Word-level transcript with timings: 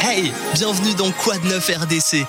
Hey, 0.00 0.32
bienvenue 0.54 0.94
dans 0.94 1.10
Quad 1.10 1.44
9 1.44 1.70
RDC. 1.82 2.26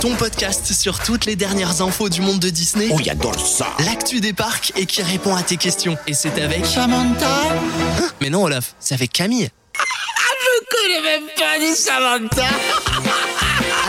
Ton 0.00 0.14
podcast 0.16 0.72
sur 0.72 0.98
toutes 1.00 1.24
les 1.24 1.36
dernières 1.36 1.80
infos 1.82 2.08
du 2.08 2.20
monde 2.20 2.38
de 2.38 2.50
Disney. 2.50 2.88
Oh, 2.92 2.98
j'adore 3.02 3.38
ça 3.38 3.68
L'actu 3.84 4.20
des 4.20 4.32
parcs 4.32 4.72
et 4.76 4.86
qui 4.86 5.02
répond 5.02 5.34
à 5.34 5.42
tes 5.42 5.56
questions. 5.56 5.96
Et 6.06 6.14
c'est 6.14 6.40
avec... 6.40 6.66
Samantha 6.66 7.26
Hein? 7.26 8.08
Mais 8.20 8.30
non 8.30 8.44
Olaf, 8.44 8.74
c'est 8.80 8.94
avec 8.94 9.12
Camille. 9.12 9.48
Je 9.76 10.76
connais 10.76 11.00
même 11.02 11.28
pas 11.36 11.58
dit 11.58 11.74
Samantha 11.74 12.46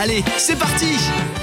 Allez, 0.00 0.24
c'est 0.38 0.56
parti 0.56 0.96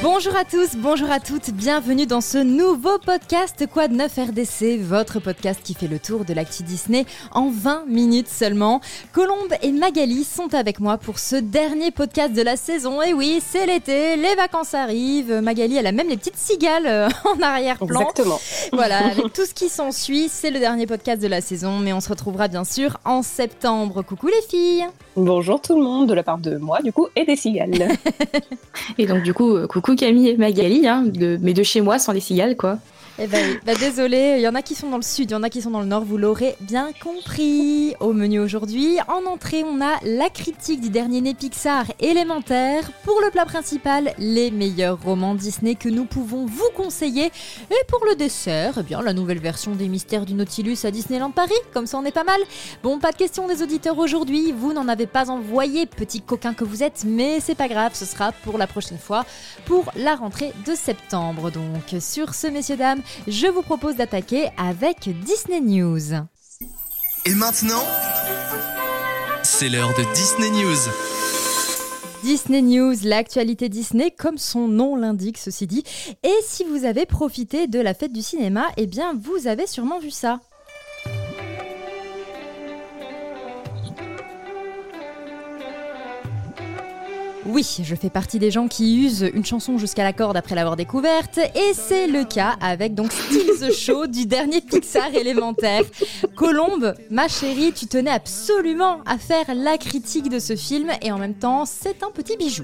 Bonjour 0.03 0.35
à 0.35 0.43
tous, 0.43 0.75
bonjour 0.75 1.09
à 1.09 1.21
toutes, 1.21 1.51
bienvenue 1.51 2.05
dans 2.05 2.19
ce 2.19 2.37
nouveau 2.37 2.97
podcast 2.99 3.65
Quad 3.71 3.93
9 3.93 4.11
RDC, 4.13 4.81
votre 4.81 5.21
podcast 5.21 5.61
qui 5.63 5.73
fait 5.73 5.87
le 5.87 5.97
tour 5.97 6.25
de 6.25 6.33
l'actu 6.33 6.63
Disney 6.63 7.05
en 7.31 7.49
20 7.49 7.85
minutes 7.87 8.27
seulement. 8.27 8.81
Colombe 9.13 9.53
et 9.61 9.71
Magali 9.71 10.25
sont 10.25 10.53
avec 10.55 10.81
moi 10.81 10.97
pour 10.97 11.19
ce 11.19 11.37
dernier 11.37 11.91
podcast 11.91 12.33
de 12.33 12.41
la 12.41 12.57
saison. 12.57 13.01
Et 13.01 13.13
oui, 13.13 13.41
c'est 13.41 13.65
l'été, 13.65 14.17
les 14.17 14.35
vacances 14.35 14.73
arrivent. 14.73 15.39
Magali, 15.41 15.77
elle 15.77 15.87
a 15.87 15.93
même 15.93 16.09
les 16.09 16.17
petites 16.17 16.35
cigales 16.35 16.85
euh, 16.85 17.07
en 17.23 17.41
arrière-plan. 17.41 18.01
Exactement. 18.01 18.41
Voilà, 18.73 18.97
avec 19.11 19.31
tout 19.31 19.45
ce 19.45 19.53
qui 19.53 19.69
s'ensuit, 19.69 20.27
c'est 20.29 20.51
le 20.51 20.59
dernier 20.59 20.85
podcast 20.85 21.21
de 21.21 21.27
la 21.27 21.39
saison, 21.39 21.79
mais 21.79 21.93
on 21.93 22.01
se 22.01 22.09
retrouvera 22.09 22.49
bien 22.49 22.65
sûr 22.65 22.97
en 23.05 23.21
septembre. 23.21 24.01
Coucou 24.01 24.27
les 24.27 24.41
filles 24.49 24.85
Bonjour 25.15 25.61
tout 25.61 25.75
le 25.75 25.83
monde 25.83 26.09
de 26.09 26.13
la 26.15 26.23
part 26.23 26.39
de 26.39 26.57
moi, 26.57 26.81
du 26.81 26.91
coup, 26.91 27.07
et 27.15 27.23
des 27.23 27.35
cigales. 27.35 27.89
Et 28.97 29.05
donc 29.05 29.21
du 29.21 29.33
coup, 29.33 29.55
euh, 29.55 29.67
coucou 29.67 29.95
Camille 29.95 30.29
et 30.29 30.37
Magali, 30.37 30.87
hein, 30.87 31.03
de, 31.05 31.37
mais 31.41 31.53
de 31.53 31.61
chez 31.61 31.81
moi 31.81 31.99
sans 31.99 32.13
les 32.13 32.19
cigales 32.19 32.57
quoi. 32.57 32.79
Eh 33.19 33.27
ben 33.27 33.59
bah 33.63 33.75
désolé, 33.75 34.37
il 34.37 34.41
y 34.41 34.47
en 34.47 34.55
a 34.55 34.63
qui 34.63 34.73
sont 34.73 34.89
dans 34.89 34.97
le 34.97 35.03
sud, 35.03 35.29
il 35.29 35.33
y 35.33 35.35
en 35.35 35.43
a 35.43 35.49
qui 35.51 35.61
sont 35.61 35.69
dans 35.69 35.81
le 35.81 35.85
nord, 35.85 36.03
vous 36.03 36.17
l'aurez 36.17 36.55
bien 36.61 36.89
compris. 36.99 37.93
Au 37.99 38.11
menu 38.11 38.39
aujourd'hui, 38.39 38.97
en 39.07 39.27
entrée, 39.27 39.63
on 39.63 39.81
a 39.81 39.99
la 40.03 40.31
critique 40.31 40.81
du 40.81 40.89
dernier 40.89 41.21
né 41.21 41.35
Pixar 41.35 41.85
élémentaire. 41.99 42.91
Pour 43.03 43.21
le 43.23 43.29
plat 43.29 43.45
principal, 43.45 44.15
les 44.17 44.49
meilleurs 44.49 44.99
romans 44.99 45.35
Disney 45.35 45.75
que 45.75 45.89
nous 45.89 46.05
pouvons 46.05 46.47
vous 46.47 46.69
conseiller. 46.75 47.27
Et 47.69 47.85
pour 47.87 48.03
le 48.03 48.15
dessert, 48.15 48.79
eh 48.79 48.83
bien 48.83 49.03
la 49.03 49.13
nouvelle 49.13 49.37
version 49.37 49.75
des 49.75 49.89
Mystères 49.89 50.25
du 50.25 50.33
Nautilus 50.33 50.79
à 50.83 50.89
Disneyland 50.89 51.29
Paris, 51.29 51.51
comme 51.71 51.85
ça 51.85 51.99
on 51.99 52.05
est 52.05 52.11
pas 52.11 52.23
mal. 52.23 52.41
Bon, 52.81 52.97
pas 52.97 53.11
de 53.11 53.17
question 53.17 53.47
des 53.47 53.61
auditeurs 53.61 53.99
aujourd'hui, 53.99 54.51
vous 54.51 54.73
n'en 54.73 54.87
avez 54.87 55.05
pas 55.05 55.29
envoyé, 55.29 55.85
petit 55.85 56.21
coquin 56.21 56.55
que 56.55 56.63
vous 56.63 56.81
êtes, 56.81 57.03
mais 57.05 57.39
c'est 57.41 57.53
pas 57.53 57.67
grave, 57.67 57.91
ce 57.93 58.05
sera 58.05 58.31
pour 58.31 58.57
la 58.57 58.65
prochaine 58.65 58.97
fois, 58.97 59.23
pour 59.65 59.91
la 59.95 60.15
rentrée 60.15 60.51
de 60.65 60.73
septembre. 60.73 61.51
Donc 61.51 62.01
sur 62.01 62.33
ce, 62.33 62.47
messieurs, 62.47 62.77
dames, 62.77 63.02
je 63.27 63.47
vous 63.47 63.61
propose 63.61 63.95
d'attaquer 63.95 64.49
avec 64.57 65.09
Disney 65.23 65.61
News. 65.61 66.13
Et 67.25 67.35
maintenant, 67.35 67.83
c'est 69.43 69.69
l'heure 69.69 69.93
de 69.97 70.03
Disney 70.13 70.49
News. 70.49 70.77
Disney 72.23 72.61
News, 72.61 72.95
l'actualité 73.03 73.67
Disney, 73.67 74.09
comme 74.09 74.37
son 74.37 74.67
nom 74.69 74.95
l'indique, 74.95 75.37
ceci 75.37 75.67
dit. 75.67 75.83
Et 76.23 76.35
si 76.45 76.63
vous 76.63 76.85
avez 76.85 77.05
profité 77.05 77.67
de 77.67 77.79
la 77.79 77.93
fête 77.93 78.13
du 78.13 78.21
cinéma, 78.21 78.67
eh 78.77 78.87
bien, 78.87 79.13
vous 79.13 79.47
avez 79.47 79.67
sûrement 79.67 79.99
vu 79.99 80.09
ça. 80.09 80.39
Oui, 87.45 87.65
je 87.83 87.95
fais 87.95 88.09
partie 88.09 88.39
des 88.39 88.51
gens 88.51 88.69
qui 88.69 89.05
usent 89.05 89.29
une 89.33 89.45
chanson 89.45 89.77
jusqu'à 89.77 90.03
la 90.03 90.13
corde 90.13 90.37
après 90.37 90.55
l'avoir 90.55 90.77
découverte, 90.77 91.37
et 91.37 91.73
c'est 91.73 92.07
le 92.07 92.23
cas 92.23 92.55
avec 92.61 92.95
donc 92.95 93.11
Still 93.11 93.49
the 93.59 93.73
Show 93.73 94.07
du 94.07 94.25
dernier 94.25 94.61
Pixar 94.61 95.13
élémentaire. 95.13 95.83
Colombe, 96.35 96.93
ma 97.09 97.27
chérie, 97.27 97.73
tu 97.73 97.87
tenais 97.87 98.11
absolument 98.11 99.01
à 99.05 99.17
faire 99.17 99.53
la 99.53 99.77
critique 99.77 100.29
de 100.29 100.39
ce 100.39 100.55
film, 100.55 100.89
et 101.01 101.11
en 101.11 101.17
même 101.17 101.33
temps, 101.33 101.65
c'est 101.65 102.01
un 102.01 102.11
petit 102.11 102.37
bijou. 102.37 102.63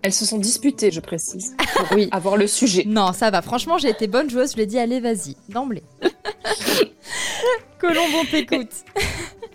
Elles 0.00 0.14
se 0.14 0.24
sont 0.24 0.38
disputées, 0.38 0.90
je 0.90 1.00
précise, 1.00 1.54
pour 1.74 1.86
oui, 1.92 2.08
avoir 2.10 2.38
le 2.38 2.46
sujet. 2.46 2.84
Non, 2.86 3.12
ça 3.12 3.30
va, 3.30 3.42
franchement, 3.42 3.76
j'ai 3.76 3.90
été 3.90 4.06
bonne 4.06 4.30
joueuse, 4.30 4.52
je 4.52 4.56
lui 4.56 4.62
ai 4.62 4.66
dit, 4.66 4.78
allez, 4.78 5.00
vas-y, 5.00 5.36
d'emblée. 5.50 5.82
Colombe, 7.78 8.10
on 8.20 8.24
t'écoute. 8.24 8.84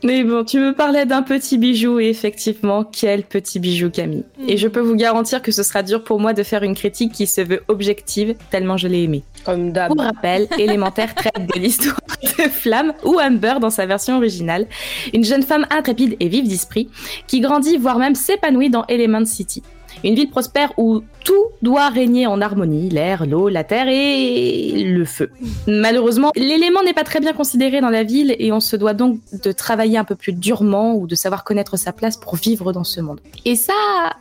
Mais 0.03 0.23
bon, 0.23 0.43
tu 0.43 0.59
me 0.59 0.73
parlais 0.73 1.05
d'un 1.05 1.21
petit 1.21 1.57
bijou 1.57 1.99
et 1.99 2.09
effectivement, 2.09 2.83
quel 2.83 3.23
petit 3.23 3.59
bijou 3.59 3.89
Camille. 3.89 4.25
Et 4.47 4.57
je 4.57 4.67
peux 4.67 4.81
vous 4.81 4.95
garantir 4.95 5.41
que 5.41 5.51
ce 5.53 5.63
sera 5.63 5.81
dur 5.81 6.03
pour 6.03 6.19
moi 6.19 6.33
de 6.33 6.43
faire 6.43 6.63
une 6.63 6.75
critique 6.75 7.13
qui 7.13 7.25
se 7.25 7.39
veut 7.39 7.63
objective 7.69 8.35
tellement 8.49 8.75
je 8.75 8.89
l'ai 8.89 9.03
aimée. 9.03 9.23
Comme 9.45 9.71
d'hab. 9.71 9.93
Pour 9.93 10.01
rappel, 10.01 10.47
Élémentaire 10.57 11.15
traite 11.15 11.47
de 11.55 11.59
l'histoire 11.59 11.99
de 12.21 12.43
Flamme 12.49 12.93
ou 13.05 13.17
Amber 13.19 13.55
dans 13.61 13.69
sa 13.69 13.85
version 13.85 14.17
originale, 14.17 14.67
une 15.13 15.23
jeune 15.23 15.43
femme 15.43 15.65
intrépide 15.69 16.17
et 16.19 16.27
vive 16.27 16.49
d'esprit 16.49 16.89
qui 17.27 17.39
grandit 17.39 17.77
voire 17.77 17.97
même 17.97 18.15
s'épanouit 18.15 18.69
dans 18.69 18.85
Element 18.87 19.25
City. 19.25 19.63
Une 20.03 20.15
ville 20.15 20.29
prospère 20.29 20.73
où 20.77 21.01
tout 21.23 21.45
doit 21.61 21.89
régner 21.89 22.27
en 22.27 22.41
harmonie, 22.41 22.89
l'air, 22.89 23.25
l'eau, 23.25 23.49
la 23.49 23.63
terre 23.63 23.87
et 23.87 24.83
le 24.83 25.05
feu. 25.05 25.31
Malheureusement, 25.67 26.31
l'élément 26.35 26.83
n'est 26.83 26.93
pas 26.93 27.03
très 27.03 27.19
bien 27.19 27.33
considéré 27.33 27.81
dans 27.81 27.89
la 27.89 28.03
ville 28.03 28.35
et 28.39 28.51
on 28.51 28.59
se 28.59 28.75
doit 28.75 28.93
donc 28.93 29.19
de 29.43 29.51
travailler 29.51 29.97
un 29.97 30.03
peu 30.03 30.15
plus 30.15 30.33
durement 30.33 30.95
ou 30.95 31.07
de 31.07 31.15
savoir 31.15 31.43
connaître 31.43 31.77
sa 31.77 31.93
place 31.93 32.17
pour 32.17 32.35
vivre 32.35 32.73
dans 32.73 32.83
ce 32.83 32.99
monde. 33.01 33.19
Et 33.45 33.55
ça, 33.55 33.73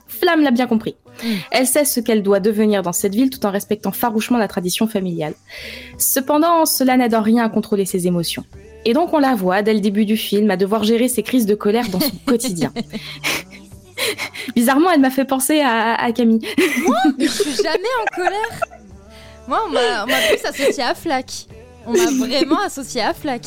Flamme 0.07 0.43
l'a 0.43 0.51
bien 0.51 0.67
compris. 0.67 0.95
Elle 1.51 1.67
sait 1.67 1.85
ce 1.85 2.01
qu'elle 2.01 2.23
doit 2.23 2.41
devenir 2.41 2.83
dans 2.83 2.93
cette 2.93 3.15
ville 3.15 3.31
tout 3.31 3.45
en 3.45 3.51
respectant 3.51 3.93
farouchement 3.93 4.39
la 4.39 4.49
tradition 4.49 4.87
familiale. 4.87 5.35
Cependant, 5.99 6.65
cela 6.65 6.97
n'aide 6.97 7.15
en 7.15 7.23
rien 7.23 7.45
à 7.45 7.49
contrôler 7.49 7.85
ses 7.85 8.07
émotions. 8.07 8.45
Et 8.85 8.95
donc 8.95 9.13
on 9.13 9.19
la 9.19 9.35
voit 9.35 9.63
dès 9.63 9.75
le 9.75 9.81
début 9.81 10.05
du 10.05 10.17
film 10.17 10.51
à 10.51 10.57
devoir 10.57 10.83
gérer 10.83 11.09
ses 11.09 11.23
crises 11.23 11.47
de 11.47 11.55
colère 11.55 11.89
dans 11.89 12.01
son 12.01 12.17
quotidien. 12.27 12.73
Bizarrement, 14.55 14.91
elle 14.91 15.01
m'a 15.01 15.11
fait 15.11 15.25
penser 15.25 15.61
à, 15.61 15.95
à 15.95 16.13
Camille. 16.13 16.41
Moi, 16.87 16.97
je 17.19 17.27
suis 17.27 17.63
jamais 17.63 17.89
en 18.01 18.15
colère. 18.15 18.61
Moi, 19.49 19.61
on 19.67 19.71
m'a 19.71 20.07
plus 20.07 20.45
associé 20.45 20.83
à 20.83 20.95
Flack. 20.95 21.47
On 21.87 21.93
m'a 21.93 22.27
vraiment 22.27 22.61
associé 22.61 23.01
à 23.03 23.13
Flack. 23.13 23.43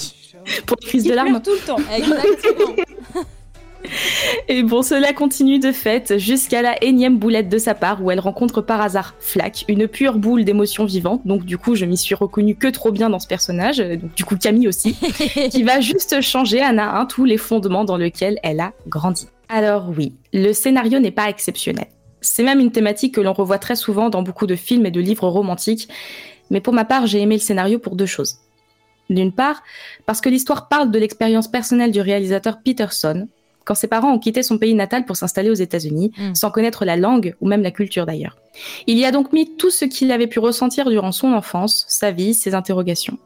Pour 0.65 0.77
les 0.81 0.87
crises 0.87 1.03
de 1.03 1.13
larmes. 1.13 1.41
tout 1.41 1.51
le 1.51 1.65
temps. 1.65 1.77
Exactement. 1.95 2.75
Et 4.47 4.63
bon, 4.63 4.81
cela 4.81 5.13
continue 5.13 5.59
de 5.59 5.71
fait 5.71 6.17
jusqu'à 6.17 6.61
la 6.61 6.83
énième 6.83 7.17
boulette 7.17 7.49
de 7.49 7.57
sa 7.57 7.75
part 7.75 8.03
où 8.03 8.09
elle 8.09 8.19
rencontre 8.19 8.61
par 8.61 8.81
hasard 8.81 9.13
Flack, 9.19 9.63
une 9.67 9.87
pure 9.87 10.17
boule 10.17 10.43
d'émotions 10.43 10.85
vivantes. 10.85 11.21
Donc 11.25 11.45
du 11.45 11.57
coup, 11.57 11.75
je 11.75 11.85
m'y 11.85 11.97
suis 11.97 12.15
reconnue 12.15 12.55
que 12.55 12.67
trop 12.67 12.91
bien 12.91 13.09
dans 13.09 13.19
ce 13.19 13.27
personnage. 13.27 13.77
Donc 13.77 14.13
du 14.15 14.25
coup, 14.25 14.37
Camille 14.37 14.67
aussi, 14.67 14.95
qui 15.51 15.63
va 15.63 15.81
juste 15.81 16.21
changer 16.21 16.61
à 16.61 16.69
un 16.69 17.05
tous 17.05 17.25
les 17.25 17.37
fondements 17.37 17.85
dans 17.85 17.97
lesquels 17.97 18.39
elle 18.43 18.59
a 18.59 18.73
grandi. 18.87 19.27
Alors 19.49 19.89
oui, 19.95 20.13
le 20.33 20.53
scénario 20.53 20.99
n'est 20.99 21.11
pas 21.11 21.29
exceptionnel. 21.29 21.87
C'est 22.21 22.43
même 22.43 22.59
une 22.59 22.71
thématique 22.71 23.15
que 23.15 23.21
l'on 23.21 23.33
revoit 23.33 23.59
très 23.59 23.75
souvent 23.75 24.09
dans 24.09 24.23
beaucoup 24.23 24.47
de 24.47 24.55
films 24.55 24.85
et 24.85 24.91
de 24.91 24.99
livres 24.99 25.27
romantiques. 25.27 25.89
Mais 26.49 26.61
pour 26.61 26.73
ma 26.73 26.85
part, 26.85 27.05
j'ai 27.07 27.21
aimé 27.21 27.35
le 27.35 27.41
scénario 27.41 27.79
pour 27.79 27.95
deux 27.95 28.05
choses. 28.05 28.37
D'une 29.09 29.31
part, 29.31 29.61
parce 30.05 30.21
que 30.21 30.29
l'histoire 30.29 30.67
parle 30.67 30.89
de 30.89 30.97
l'expérience 30.97 31.47
personnelle 31.47 31.91
du 31.91 32.01
réalisateur 32.01 32.59
Peterson, 32.63 33.27
quand 33.63 33.75
ses 33.75 33.87
parents 33.87 34.13
ont 34.13 34.19
quitté 34.19 34.43
son 34.43 34.57
pays 34.57 34.73
natal 34.73 35.05
pour 35.05 35.15
s'installer 35.15 35.49
aux 35.49 35.55
États-Unis, 35.55 36.11
Mm. 36.17 36.35
sans 36.35 36.51
connaître 36.51 36.85
la 36.85 36.97
langue 36.97 37.35
ou 37.41 37.47
même 37.47 37.61
la 37.63 37.71
culture 37.71 38.05
d'ailleurs. 38.05 38.37
Il 38.87 38.97
y 38.97 39.05
a 39.05 39.11
donc 39.11 39.33
mis 39.33 39.55
tout 39.57 39.71
ce 39.71 39.85
qu'il 39.85 40.11
avait 40.11 40.27
pu 40.27 40.39
ressentir 40.39 40.89
durant 40.89 41.11
son 41.11 41.33
enfance, 41.33 41.85
sa 41.87 42.11
vie, 42.11 42.33
ses 42.33 42.55
interrogations. 42.55 43.17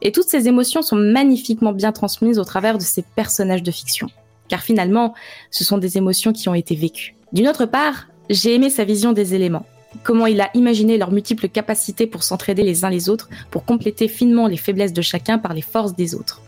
Et 0.00 0.12
toutes 0.12 0.28
ces 0.28 0.48
émotions 0.48 0.82
sont 0.82 0.96
magnifiquement 0.96 1.72
bien 1.72 1.92
transmises 1.92 2.38
au 2.38 2.44
travers 2.44 2.76
de 2.76 2.82
ces 2.82 3.02
personnages 3.02 3.62
de 3.62 3.70
fiction. 3.70 4.08
Car 4.52 4.60
finalement, 4.60 5.14
ce 5.50 5.64
sont 5.64 5.78
des 5.78 5.96
émotions 5.96 6.34
qui 6.34 6.46
ont 6.50 6.54
été 6.54 6.74
vécues. 6.74 7.14
D'une 7.32 7.48
autre 7.48 7.64
part, 7.64 8.08
j'ai 8.28 8.54
aimé 8.54 8.68
sa 8.68 8.84
vision 8.84 9.14
des 9.14 9.34
éléments. 9.34 9.64
Comment 10.02 10.26
il 10.26 10.42
a 10.42 10.50
imaginé 10.52 10.98
leurs 10.98 11.10
multiples 11.10 11.48
capacités 11.48 12.06
pour 12.06 12.22
s'entraider 12.22 12.62
les 12.62 12.84
uns 12.84 12.90
les 12.90 13.08
autres, 13.08 13.30
pour 13.50 13.64
compléter 13.64 14.08
finement 14.08 14.48
les 14.48 14.58
faiblesses 14.58 14.92
de 14.92 15.00
chacun 15.00 15.38
par 15.38 15.54
les 15.54 15.62
forces 15.62 15.96
des 15.96 16.14
autres. 16.14 16.42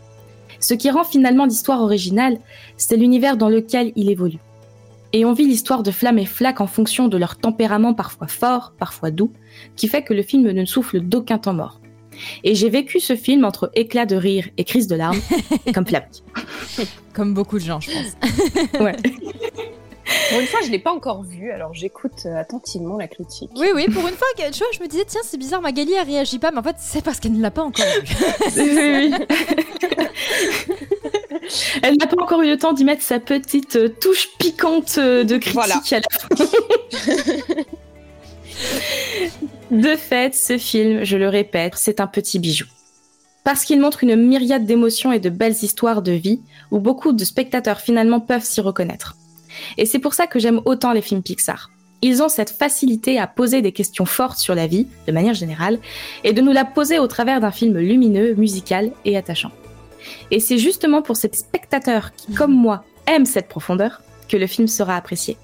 Ce 0.59 0.75
qui 0.75 0.91
rend 0.91 1.03
finalement 1.03 1.45
l'histoire 1.45 1.81
originale, 1.81 2.37
c'est 2.77 2.95
l'univers 2.95 3.37
dans 3.37 3.49
lequel 3.49 3.91
il 3.95 4.11
évolue. 4.11 4.37
Et 5.11 5.25
on 5.25 5.33
vit 5.33 5.47
l'histoire 5.47 5.81
de 5.81 5.89
Flamme 5.89 6.19
et 6.19 6.27
Flack 6.27 6.61
en 6.61 6.67
fonction 6.67 7.07
de 7.07 7.17
leur 7.17 7.37
tempérament 7.37 7.95
parfois 7.95 8.27
fort, 8.27 8.73
parfois 8.77 9.09
doux, 9.09 9.31
qui 9.75 9.87
fait 9.87 10.03
que 10.03 10.13
le 10.13 10.21
film 10.21 10.43
ne 10.51 10.65
souffle 10.65 10.99
d'aucun 10.99 11.39
temps 11.39 11.53
mort. 11.55 11.79
Et 12.43 12.55
j'ai 12.55 12.69
vécu 12.69 12.99
ce 12.99 13.15
film 13.15 13.45
entre 13.45 13.71
éclats 13.75 14.05
de 14.05 14.15
rire 14.15 14.47
et 14.57 14.63
crises 14.63 14.87
de 14.87 14.95
larmes, 14.95 15.19
comme 15.73 15.85
Flack. 15.85 16.07
Comme 17.13 17.33
beaucoup 17.33 17.59
de 17.59 17.63
gens, 17.63 17.79
je 17.79 17.91
pense. 17.91 18.79
Ouais. 18.81 18.95
Pour 20.29 20.39
une 20.39 20.45
fois, 20.47 20.59
je 20.63 20.69
l'ai 20.69 20.77
pas 20.79 20.91
encore 20.93 21.23
vu, 21.23 21.51
alors 21.51 21.73
j'écoute 21.73 22.25
euh, 22.25 22.37
attentivement 22.39 22.95
la 22.97 23.07
critique. 23.07 23.49
Oui, 23.55 23.67
oui, 23.73 23.85
pour 23.89 24.07
une 24.07 24.13
fois, 24.13 24.27
tu 24.37 24.43
vois, 24.43 24.67
je 24.71 24.79
me 24.81 24.87
disais, 24.87 25.03
tiens, 25.07 25.21
c'est 25.23 25.37
bizarre, 25.37 25.61
Magali, 25.61 25.93
elle 25.93 26.05
réagit 26.05 26.37
pas, 26.37 26.51
mais 26.51 26.59
en 26.59 26.63
fait, 26.63 26.75
c'est 26.79 27.03
parce 27.03 27.19
qu'elle 27.19 27.33
ne 27.33 27.41
l'a 27.41 27.51
pas 27.51 27.63
encore 27.63 27.85
vu. 27.85 28.15
Oui, 28.57 29.11
oui. 29.11 29.13
Elle 31.83 31.95
n'a 31.97 32.07
pas 32.07 32.21
encore 32.21 32.41
eu 32.41 32.47
le 32.49 32.57
temps 32.57 32.73
d'y 32.73 32.83
mettre 32.85 33.01
sa 33.03 33.19
petite 33.19 33.75
euh, 33.75 33.89
touche 33.89 34.29
piquante 34.39 34.95
euh, 34.97 35.23
de 35.23 35.37
critique 35.37 35.53
Voilà. 35.53 35.75
à 35.91 35.99
la 35.99 36.05
fin. 36.09 36.45
De 39.71 39.95
fait, 39.95 40.35
ce 40.35 40.57
film, 40.57 41.03
je 41.03 41.17
le 41.17 41.27
répète, 41.27 41.73
c'est 41.75 41.99
un 41.99 42.07
petit 42.07 42.39
bijou. 42.39 42.65
Parce 43.43 43.63
qu'il 43.63 43.79
montre 43.79 44.03
une 44.03 44.15
myriade 44.15 44.65
d'émotions 44.65 45.11
et 45.11 45.19
de 45.19 45.29
belles 45.29 45.55
histoires 45.61 46.01
de 46.01 46.11
vie 46.11 46.41
où 46.71 46.79
beaucoup 46.79 47.13
de 47.13 47.25
spectateurs 47.25 47.79
finalement 47.79 48.19
peuvent 48.19 48.43
s'y 48.43 48.61
reconnaître. 48.61 49.15
Et 49.77 49.85
c'est 49.85 49.99
pour 49.99 50.13
ça 50.13 50.27
que 50.27 50.39
j'aime 50.39 50.61
autant 50.65 50.93
les 50.93 51.01
films 51.01 51.23
Pixar. 51.23 51.69
Ils 52.01 52.21
ont 52.21 52.29
cette 52.29 52.49
facilité 52.49 53.19
à 53.19 53.27
poser 53.27 53.61
des 53.61 53.71
questions 53.71 54.05
fortes 54.05 54.37
sur 54.37 54.53
la 54.53 54.67
vie, 54.67 54.87
de 55.07 55.11
manière 55.11 55.33
générale, 55.33 55.79
et 56.23 56.33
de 56.33 56.41
nous 56.41 56.51
la 56.51 56.65
poser 56.65 56.99
au 56.99 57.07
travers 57.07 57.39
d'un 57.39 57.51
film 57.51 57.77
lumineux, 57.77 58.35
musical 58.35 58.91
et 59.05 59.17
attachant. 59.17 59.51
Et 60.29 60.39
c'est 60.39 60.57
justement 60.57 61.01
pour 61.01 61.17
ces 61.17 61.31
spectateurs 61.33 62.13
qui, 62.15 62.33
comme 62.33 62.53
moi, 62.53 62.83
aiment 63.07 63.25
cette 63.25 63.47
profondeur, 63.47 64.01
que 64.27 64.37
le 64.37 64.47
film 64.47 64.67
sera 64.67 64.95
apprécié. 64.95 65.37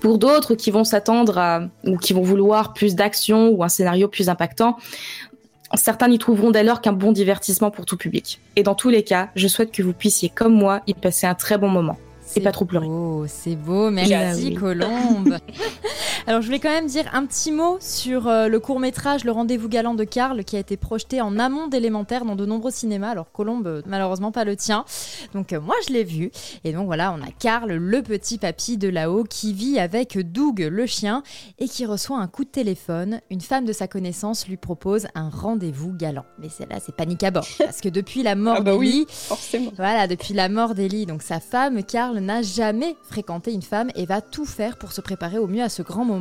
Pour 0.00 0.18
d'autres 0.18 0.54
qui 0.54 0.70
vont 0.70 0.84
s'attendre 0.84 1.38
à, 1.38 1.62
ou 1.84 1.96
qui 1.96 2.12
vont 2.12 2.22
vouloir 2.22 2.72
plus 2.72 2.94
d'action 2.94 3.50
ou 3.50 3.64
un 3.64 3.68
scénario 3.68 4.08
plus 4.08 4.28
impactant, 4.28 4.76
certains 5.74 6.08
n'y 6.08 6.18
trouveront 6.18 6.50
dès 6.50 6.64
lors 6.64 6.80
qu'un 6.80 6.92
bon 6.92 7.12
divertissement 7.12 7.70
pour 7.70 7.86
tout 7.86 7.96
public. 7.96 8.40
Et 8.56 8.62
dans 8.62 8.74
tous 8.74 8.90
les 8.90 9.02
cas, 9.02 9.30
je 9.36 9.48
souhaite 9.48 9.72
que 9.72 9.82
vous 9.82 9.92
puissiez, 9.92 10.28
comme 10.28 10.54
moi, 10.54 10.80
y 10.86 10.94
passer 10.94 11.26
un 11.26 11.34
très 11.34 11.58
bon 11.58 11.68
moment 11.68 11.96
et 12.36 12.40
pas 12.40 12.52
trop 12.52 12.64
pleurer. 12.64 12.88
C'est 13.26 13.56
beau, 13.56 13.90
merci 13.90 14.54
Colombe. 14.54 15.38
Alors 16.28 16.40
je 16.40 16.46
voulais 16.46 16.60
quand 16.60 16.70
même 16.70 16.86
dire 16.86 17.10
un 17.14 17.26
petit 17.26 17.50
mot 17.50 17.78
sur 17.80 18.28
euh, 18.28 18.46
le 18.46 18.60
court 18.60 18.78
métrage 18.78 19.24
Le 19.24 19.32
rendez-vous 19.32 19.68
galant 19.68 19.94
de 19.94 20.04
Karl 20.04 20.44
qui 20.44 20.54
a 20.54 20.60
été 20.60 20.76
projeté 20.76 21.20
en 21.20 21.36
amont 21.36 21.66
d'élémentaire 21.66 22.24
dans 22.24 22.36
de 22.36 22.46
nombreux 22.46 22.70
cinémas. 22.70 23.10
Alors 23.10 23.32
Colombe, 23.32 23.66
euh, 23.66 23.82
malheureusement 23.86 24.30
pas 24.30 24.44
le 24.44 24.54
tien. 24.54 24.84
Donc 25.34 25.52
euh, 25.52 25.60
moi 25.60 25.74
je 25.88 25.92
l'ai 25.92 26.04
vu. 26.04 26.30
Et 26.62 26.72
donc 26.72 26.86
voilà, 26.86 27.12
on 27.12 27.20
a 27.20 27.30
Karl, 27.40 27.72
le 27.72 28.02
petit 28.02 28.38
papy 28.38 28.76
de 28.76 28.88
là-haut, 28.88 29.24
qui 29.24 29.52
vit 29.52 29.80
avec 29.80 30.16
Doug, 30.16 30.60
le 30.60 30.86
chien, 30.86 31.24
et 31.58 31.66
qui 31.66 31.86
reçoit 31.86 32.18
un 32.18 32.28
coup 32.28 32.44
de 32.44 32.50
téléphone. 32.50 33.20
Une 33.28 33.40
femme 33.40 33.64
de 33.64 33.72
sa 33.72 33.88
connaissance 33.88 34.46
lui 34.46 34.56
propose 34.56 35.08
un 35.16 35.28
rendez-vous 35.28 35.92
galant. 35.92 36.24
Mais 36.38 36.48
celle-là, 36.48 36.76
c'est 36.78 36.94
panique 36.94 37.24
à 37.24 37.32
bord. 37.32 37.46
Parce 37.58 37.80
que 37.80 37.88
depuis 37.88 38.22
la 38.22 38.36
mort 38.36 38.58
ah 38.58 38.60
bah 38.60 38.76
d'Ellie, 38.76 39.06
forcément. 39.08 39.72
voilà, 39.76 40.06
depuis 40.06 40.34
la 40.34 40.48
mort 40.48 40.76
d'Ellie, 40.76 41.04
donc 41.04 41.22
sa 41.22 41.40
femme, 41.40 41.82
Karl 41.82 42.16
n'a 42.20 42.42
jamais 42.42 42.94
fréquenté 43.02 43.52
une 43.52 43.62
femme 43.62 43.90
et 43.96 44.06
va 44.06 44.20
tout 44.20 44.46
faire 44.46 44.78
pour 44.78 44.92
se 44.92 45.00
préparer 45.00 45.38
au 45.38 45.48
mieux 45.48 45.64
à 45.64 45.68
ce 45.68 45.82
grand 45.82 46.04
moment. 46.04 46.11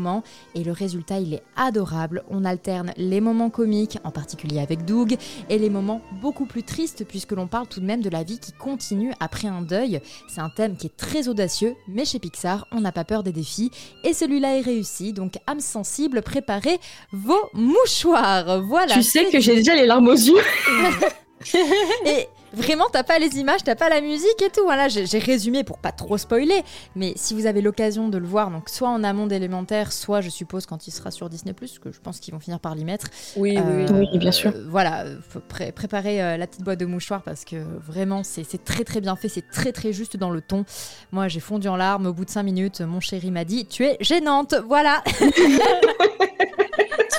Et 0.55 0.63
le 0.63 0.71
résultat, 0.71 1.19
il 1.19 1.33
est 1.33 1.43
adorable. 1.55 2.23
On 2.29 2.45
alterne 2.45 2.93
les 2.97 3.21
moments 3.21 3.49
comiques, 3.49 3.97
en 4.03 4.11
particulier 4.11 4.59
avec 4.59 4.85
Doug, 4.85 5.17
et 5.49 5.57
les 5.57 5.69
moments 5.69 6.01
beaucoup 6.21 6.45
plus 6.45 6.63
tristes, 6.63 7.05
puisque 7.07 7.31
l'on 7.31 7.47
parle 7.47 7.67
tout 7.67 7.79
de 7.79 7.85
même 7.85 8.01
de 8.01 8.09
la 8.09 8.23
vie 8.23 8.39
qui 8.39 8.51
continue 8.51 9.13
après 9.19 9.47
un 9.47 9.61
deuil. 9.61 10.01
C'est 10.27 10.41
un 10.41 10.49
thème 10.49 10.75
qui 10.77 10.87
est 10.87 10.97
très 10.97 11.27
audacieux, 11.27 11.75
mais 11.87 12.05
chez 12.05 12.19
Pixar, 12.19 12.67
on 12.71 12.81
n'a 12.81 12.91
pas 12.91 13.03
peur 13.05 13.23
des 13.23 13.31
défis. 13.31 13.71
Et 14.03 14.13
celui-là 14.13 14.57
est 14.57 14.61
réussi, 14.61 15.13
donc 15.13 15.33
âme 15.47 15.59
sensible, 15.59 16.21
préparez 16.21 16.79
vos 17.11 17.49
mouchoirs. 17.53 18.61
Voilà. 18.63 18.93
Tu 18.93 19.03
sais 19.03 19.25
que 19.25 19.39
j'ai 19.39 19.55
déjà 19.55 19.75
les 19.75 19.85
larmes 19.85 20.07
aux 20.07 20.13
yeux. 20.13 20.41
et 22.05 22.27
Vraiment, 22.53 22.85
t'as 22.91 23.03
pas 23.03 23.19
les 23.19 23.37
images, 23.37 23.63
t'as 23.63 23.75
pas 23.75 23.89
la 23.89 24.01
musique 24.01 24.41
et 24.41 24.49
tout. 24.49 24.63
Voilà, 24.63 24.87
j'ai 24.89 25.19
résumé 25.19 25.63
pour 25.63 25.77
pas 25.77 25.91
trop 25.91 26.17
spoiler. 26.17 26.63
Mais 26.95 27.13
si 27.15 27.33
vous 27.33 27.45
avez 27.45 27.61
l'occasion 27.61 28.09
de 28.09 28.17
le 28.17 28.27
voir, 28.27 28.51
donc 28.51 28.69
soit 28.69 28.89
en 28.89 29.03
amont 29.03 29.27
d'élémentaire, 29.27 29.91
soit 29.91 30.21
je 30.21 30.29
suppose 30.29 30.65
quand 30.65 30.87
il 30.87 30.91
sera 30.91 31.11
sur 31.11 31.29
Disney, 31.29 31.53
que 31.53 31.91
je 31.91 31.99
pense 31.99 32.19
qu'ils 32.19 32.33
vont 32.33 32.39
finir 32.39 32.59
par 32.59 32.75
l'y 32.75 32.83
mettre. 32.83 33.07
Oui, 33.35 33.57
oui, 33.57 33.85
oui, 33.91 34.17
bien 34.17 34.31
sûr. 34.31 34.51
Euh, 34.55 34.65
voilà, 34.67 35.05
faut 35.29 35.39
préparer 35.39 36.21
euh, 36.21 36.37
la 36.37 36.47
petite 36.47 36.63
boîte 36.63 36.79
de 36.79 36.85
mouchoirs 36.85 37.21
parce 37.21 37.45
que 37.45 37.55
vraiment, 37.79 38.23
c'est 38.23 38.63
très 38.63 38.83
très 38.83 39.01
bien 39.01 39.15
fait, 39.15 39.29
c'est 39.29 39.49
très 39.49 39.71
très 39.71 39.93
juste 39.93 40.17
dans 40.17 40.29
le 40.29 40.41
ton. 40.41 40.65
Moi, 41.11 41.27
j'ai 41.27 41.39
fondu 41.39 41.67
en 41.67 41.75
larmes 41.75 42.07
au 42.07 42.13
bout 42.13 42.25
de 42.25 42.29
5 42.29 42.43
minutes. 42.43 42.81
Mon 42.81 42.99
chéri 42.99 43.31
m'a 43.31 43.45
dit 43.45 43.65
Tu 43.65 43.85
es 43.85 43.97
gênante, 44.01 44.55
voilà. 44.67 45.03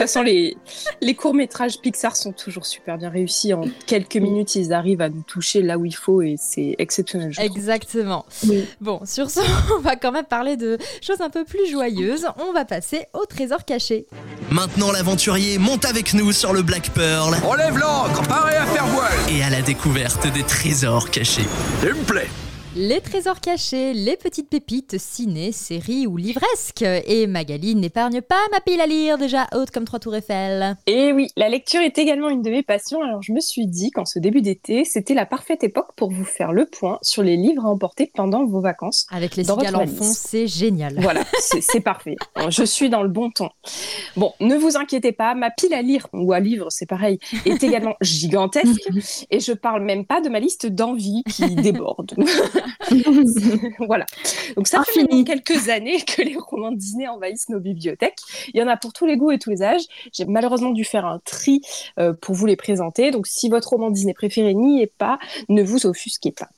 De 0.02 0.06
toute 0.08 0.14
façon, 0.14 0.24
les, 0.24 0.56
les 1.00 1.14
courts-métrages 1.14 1.78
Pixar 1.80 2.16
sont 2.16 2.32
toujours 2.32 2.66
super 2.66 2.98
bien 2.98 3.08
réussis. 3.08 3.54
En 3.54 3.62
quelques 3.86 4.16
minutes, 4.16 4.56
ils 4.56 4.72
arrivent 4.72 5.00
à 5.00 5.08
nous 5.08 5.22
toucher 5.22 5.62
là 5.62 5.78
où 5.78 5.84
il 5.84 5.94
faut 5.94 6.22
et 6.22 6.34
c'est 6.36 6.74
exceptionnel. 6.80 7.32
Exactement. 7.38 8.26
Bon, 8.80 9.00
sur 9.04 9.30
ce, 9.30 9.38
on 9.76 9.78
va 9.78 9.94
quand 9.94 10.10
même 10.10 10.24
parler 10.24 10.56
de 10.56 10.76
choses 11.00 11.20
un 11.20 11.30
peu 11.30 11.44
plus 11.44 11.70
joyeuses. 11.70 12.26
On 12.40 12.52
va 12.52 12.64
passer 12.64 13.06
au 13.12 13.26
trésor 13.26 13.64
caché. 13.64 14.06
Maintenant, 14.50 14.90
l'aventurier 14.90 15.58
monte 15.58 15.84
avec 15.84 16.14
nous 16.14 16.32
sur 16.32 16.52
le 16.52 16.62
Black 16.62 16.90
Pearl. 16.90 17.36
Relève 17.44 17.78
l'ancre, 17.78 18.26
paré 18.26 18.56
à 18.56 18.66
faire 18.66 18.86
voile. 18.88 19.12
Et 19.30 19.44
à 19.44 19.50
la 19.50 19.62
découverte 19.62 20.26
des 20.32 20.42
trésors 20.42 21.10
cachés. 21.10 21.46
Il 21.84 21.94
me 21.94 22.02
plaît. 22.02 22.28
Les 22.74 23.02
trésors 23.02 23.40
cachés, 23.40 23.92
les 23.92 24.16
petites 24.16 24.48
pépites, 24.48 24.96
ciné, 24.98 25.52
séries 25.52 26.06
ou 26.06 26.16
livresques. 26.16 26.80
Et 26.80 27.26
Magali 27.26 27.74
n'épargne 27.74 28.22
pas 28.22 28.40
ma 28.50 28.60
pile 28.60 28.80
à 28.80 28.86
lire, 28.86 29.18
déjà 29.18 29.46
haute 29.54 29.70
comme 29.70 29.84
trois 29.84 29.98
tours 29.98 30.16
Eiffel. 30.16 30.78
Et 30.86 31.12
oui, 31.12 31.28
la 31.36 31.50
lecture 31.50 31.82
est 31.82 31.98
également 31.98 32.30
une 32.30 32.40
de 32.40 32.48
mes 32.48 32.62
passions, 32.62 33.02
alors 33.02 33.20
je 33.20 33.32
me 33.32 33.40
suis 33.40 33.66
dit 33.66 33.90
qu'en 33.90 34.06
ce 34.06 34.18
début 34.18 34.40
d'été, 34.40 34.86
c'était 34.86 35.12
la 35.12 35.26
parfaite 35.26 35.62
époque 35.64 35.90
pour 35.96 36.10
vous 36.10 36.24
faire 36.24 36.52
le 36.52 36.64
point 36.64 36.98
sur 37.02 37.22
les 37.22 37.36
livres 37.36 37.66
à 37.66 37.68
emporter 37.68 38.10
pendant 38.14 38.46
vos 38.46 38.62
vacances. 38.62 39.06
Avec 39.10 39.36
les 39.36 39.44
cigales 39.44 39.76
en 39.76 39.86
fond, 39.86 40.10
c'est 40.10 40.46
génial. 40.46 40.94
Voilà, 40.98 41.24
c'est 41.40 41.80
parfait. 41.80 42.16
Je 42.48 42.64
suis 42.64 42.88
dans 42.88 43.02
le 43.02 43.10
bon 43.10 43.30
ton. 43.30 43.50
Bon, 44.16 44.32
ne 44.40 44.56
vous 44.56 44.78
inquiétez 44.78 45.12
pas, 45.12 45.34
ma 45.34 45.50
pile 45.50 45.74
à 45.74 45.82
lire, 45.82 46.06
ou 46.14 46.32
à 46.32 46.40
livre, 46.40 46.68
c'est 46.70 46.86
pareil, 46.86 47.18
est 47.44 47.62
également 47.62 47.96
gigantesque. 48.00 48.88
Et 49.30 49.40
je 49.40 49.52
parle 49.52 49.82
même 49.82 50.06
pas 50.06 50.22
de 50.22 50.30
ma 50.30 50.40
liste 50.40 50.64
d'envie 50.64 51.22
qui 51.24 51.54
déborde. 51.54 52.14
voilà. 53.78 54.06
Donc 54.56 54.68
ça 54.68 54.82
fait 54.84 55.06
quelques 55.24 55.68
années 55.68 56.00
que 56.00 56.22
les 56.22 56.36
romans 56.36 56.72
Disney 56.72 57.08
envahissent 57.08 57.48
nos 57.48 57.60
bibliothèques. 57.60 58.18
Il 58.54 58.60
y 58.60 58.62
en 58.62 58.68
a 58.68 58.76
pour 58.76 58.92
tous 58.92 59.06
les 59.06 59.16
goûts 59.16 59.30
et 59.30 59.38
tous 59.38 59.50
les 59.50 59.62
âges. 59.62 59.82
J'ai 60.12 60.24
malheureusement 60.24 60.70
dû 60.70 60.84
faire 60.84 61.06
un 61.06 61.20
tri 61.24 61.60
euh, 61.98 62.12
pour 62.12 62.34
vous 62.34 62.46
les 62.46 62.56
présenter. 62.56 63.10
Donc 63.10 63.26
si 63.26 63.48
votre 63.48 63.70
roman 63.70 63.90
Disney 63.90 64.14
préféré 64.14 64.54
n'y 64.54 64.82
est 64.82 64.92
pas, 64.92 65.18
ne 65.48 65.62
vous 65.62 65.86
offusquez 65.86 66.32
pas. 66.32 66.48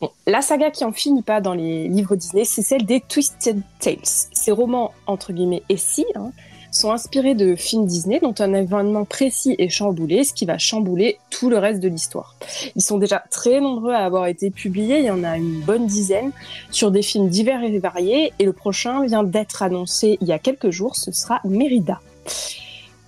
Bon, 0.00 0.10
la 0.26 0.40
saga 0.40 0.70
qui 0.70 0.84
en 0.84 0.92
finit 0.92 1.22
pas 1.22 1.40
dans 1.40 1.54
les 1.54 1.88
livres 1.88 2.16
Disney, 2.16 2.44
c'est 2.44 2.62
celle 2.62 2.84
des 2.84 3.00
Twisted 3.00 3.60
Tales. 3.80 3.98
Ces 4.04 4.52
romans, 4.52 4.92
entre 5.06 5.32
guillemets, 5.32 5.62
et 5.68 5.76
si, 5.76 6.04
hein, 6.14 6.30
sont 6.78 6.92
inspirés 6.92 7.34
de 7.34 7.56
films 7.56 7.86
Disney 7.86 8.20
dont 8.20 8.34
un 8.38 8.54
événement 8.54 9.04
précis 9.04 9.56
est 9.58 9.68
chamboulé, 9.68 10.22
ce 10.22 10.32
qui 10.32 10.46
va 10.46 10.58
chambouler 10.58 11.18
tout 11.28 11.50
le 11.50 11.58
reste 11.58 11.80
de 11.80 11.88
l'histoire. 11.88 12.36
Ils 12.76 12.82
sont 12.82 12.98
déjà 12.98 13.24
très 13.30 13.60
nombreux 13.60 13.92
à 13.92 14.04
avoir 14.04 14.26
été 14.26 14.50
publiés, 14.50 15.00
il 15.00 15.06
y 15.06 15.10
en 15.10 15.24
a 15.24 15.36
une 15.36 15.60
bonne 15.60 15.86
dizaine, 15.86 16.30
sur 16.70 16.90
des 16.90 17.02
films 17.02 17.28
divers 17.28 17.62
et 17.64 17.78
variés, 17.78 18.32
et 18.38 18.44
le 18.44 18.52
prochain 18.52 19.04
vient 19.04 19.24
d'être 19.24 19.62
annoncé 19.62 20.18
il 20.20 20.28
y 20.28 20.32
a 20.32 20.38
quelques 20.38 20.70
jours, 20.70 20.94
ce 20.94 21.10
sera 21.10 21.40
Mérida. 21.44 22.00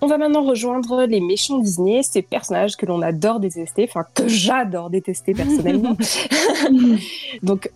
On 0.03 0.07
va 0.07 0.17
maintenant 0.17 0.43
rejoindre 0.43 1.05
les 1.05 1.21
méchants 1.21 1.59
Disney, 1.59 2.03
ces 2.03 2.23
personnages 2.23 2.77
que 2.77 2.87
l'on 2.87 3.03
adore 3.03 3.39
détester, 3.39 3.87
enfin 3.89 4.07
que 4.15 4.27
j'adore 4.27 4.91
détester 4.91 5.35
personnellement. 5.35 5.97
Donc 7.43 7.71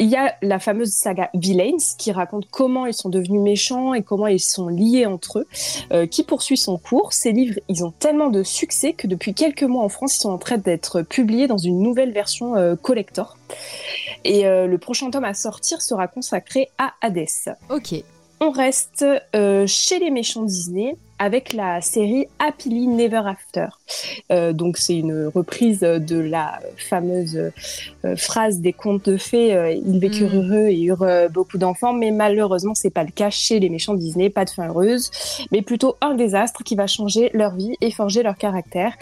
il 0.00 0.08
y 0.08 0.16
a 0.16 0.34
la 0.40 0.58
fameuse 0.58 0.92
saga 0.92 1.28
Villains 1.34 1.76
qui 1.98 2.10
raconte 2.10 2.46
comment 2.50 2.86
ils 2.86 2.94
sont 2.94 3.10
devenus 3.10 3.42
méchants 3.42 3.92
et 3.92 4.02
comment 4.02 4.26
ils 4.26 4.40
sont 4.40 4.68
liés 4.68 5.04
entre 5.04 5.40
eux, 5.40 5.46
euh, 5.92 6.06
qui 6.06 6.24
poursuit 6.24 6.56
son 6.56 6.78
cours. 6.78 7.12
Ces 7.12 7.32
livres, 7.32 7.60
ils 7.68 7.84
ont 7.84 7.90
tellement 7.90 8.30
de 8.30 8.42
succès 8.42 8.94
que 8.94 9.06
depuis 9.06 9.34
quelques 9.34 9.62
mois 9.62 9.84
en 9.84 9.90
France, 9.90 10.16
ils 10.16 10.20
sont 10.20 10.30
en 10.30 10.38
train 10.38 10.56
d'être 10.56 11.02
publiés 11.02 11.46
dans 11.46 11.58
une 11.58 11.80
nouvelle 11.80 12.12
version 12.12 12.56
euh, 12.56 12.76
collector. 12.76 13.36
Et 14.24 14.46
euh, 14.46 14.66
le 14.66 14.78
prochain 14.78 15.10
tome 15.10 15.24
à 15.24 15.34
sortir 15.34 15.82
sera 15.82 16.08
consacré 16.08 16.70
à 16.78 16.94
Hades. 17.02 17.56
Ok. 17.68 17.94
On 18.40 18.50
reste 18.52 19.04
chez 19.66 19.98
les 19.98 20.10
méchants 20.10 20.44
Disney 20.44 20.96
avec 21.20 21.52
la 21.52 21.82
série 21.82 22.26
Happily 22.38 22.88
Never 22.88 23.22
After. 23.26 23.66
Euh, 24.32 24.54
donc 24.54 24.78
c'est 24.78 24.96
une 24.96 25.26
reprise 25.26 25.80
de 25.80 26.18
la 26.18 26.58
fameuse 26.78 27.52
euh, 28.04 28.16
phrase 28.16 28.60
des 28.60 28.72
contes 28.72 29.04
de 29.04 29.18
fées 29.18 29.54
euh, 29.54 29.70
ils 29.70 30.00
vécurent 30.00 30.34
mm. 30.34 30.38
heureux 30.38 30.68
et 30.68 30.80
eurent 30.80 31.30
beaucoup 31.30 31.58
d'enfants, 31.58 31.92
mais 31.92 32.10
malheureusement 32.10 32.74
c'est 32.74 32.90
pas 32.90 33.04
le 33.04 33.10
cas 33.10 33.28
chez 33.28 33.60
les 33.60 33.68
méchants 33.68 33.94
Disney, 33.94 34.30
pas 34.30 34.46
de 34.46 34.50
fin 34.50 34.68
heureuse, 34.68 35.10
mais 35.52 35.60
plutôt 35.60 35.96
un 36.00 36.14
désastre 36.14 36.64
qui 36.64 36.74
va 36.74 36.86
changer 36.86 37.30
leur 37.34 37.54
vie 37.54 37.76
et 37.82 37.90
forger 37.90 38.22
leur 38.22 38.36
caractère. 38.36 38.96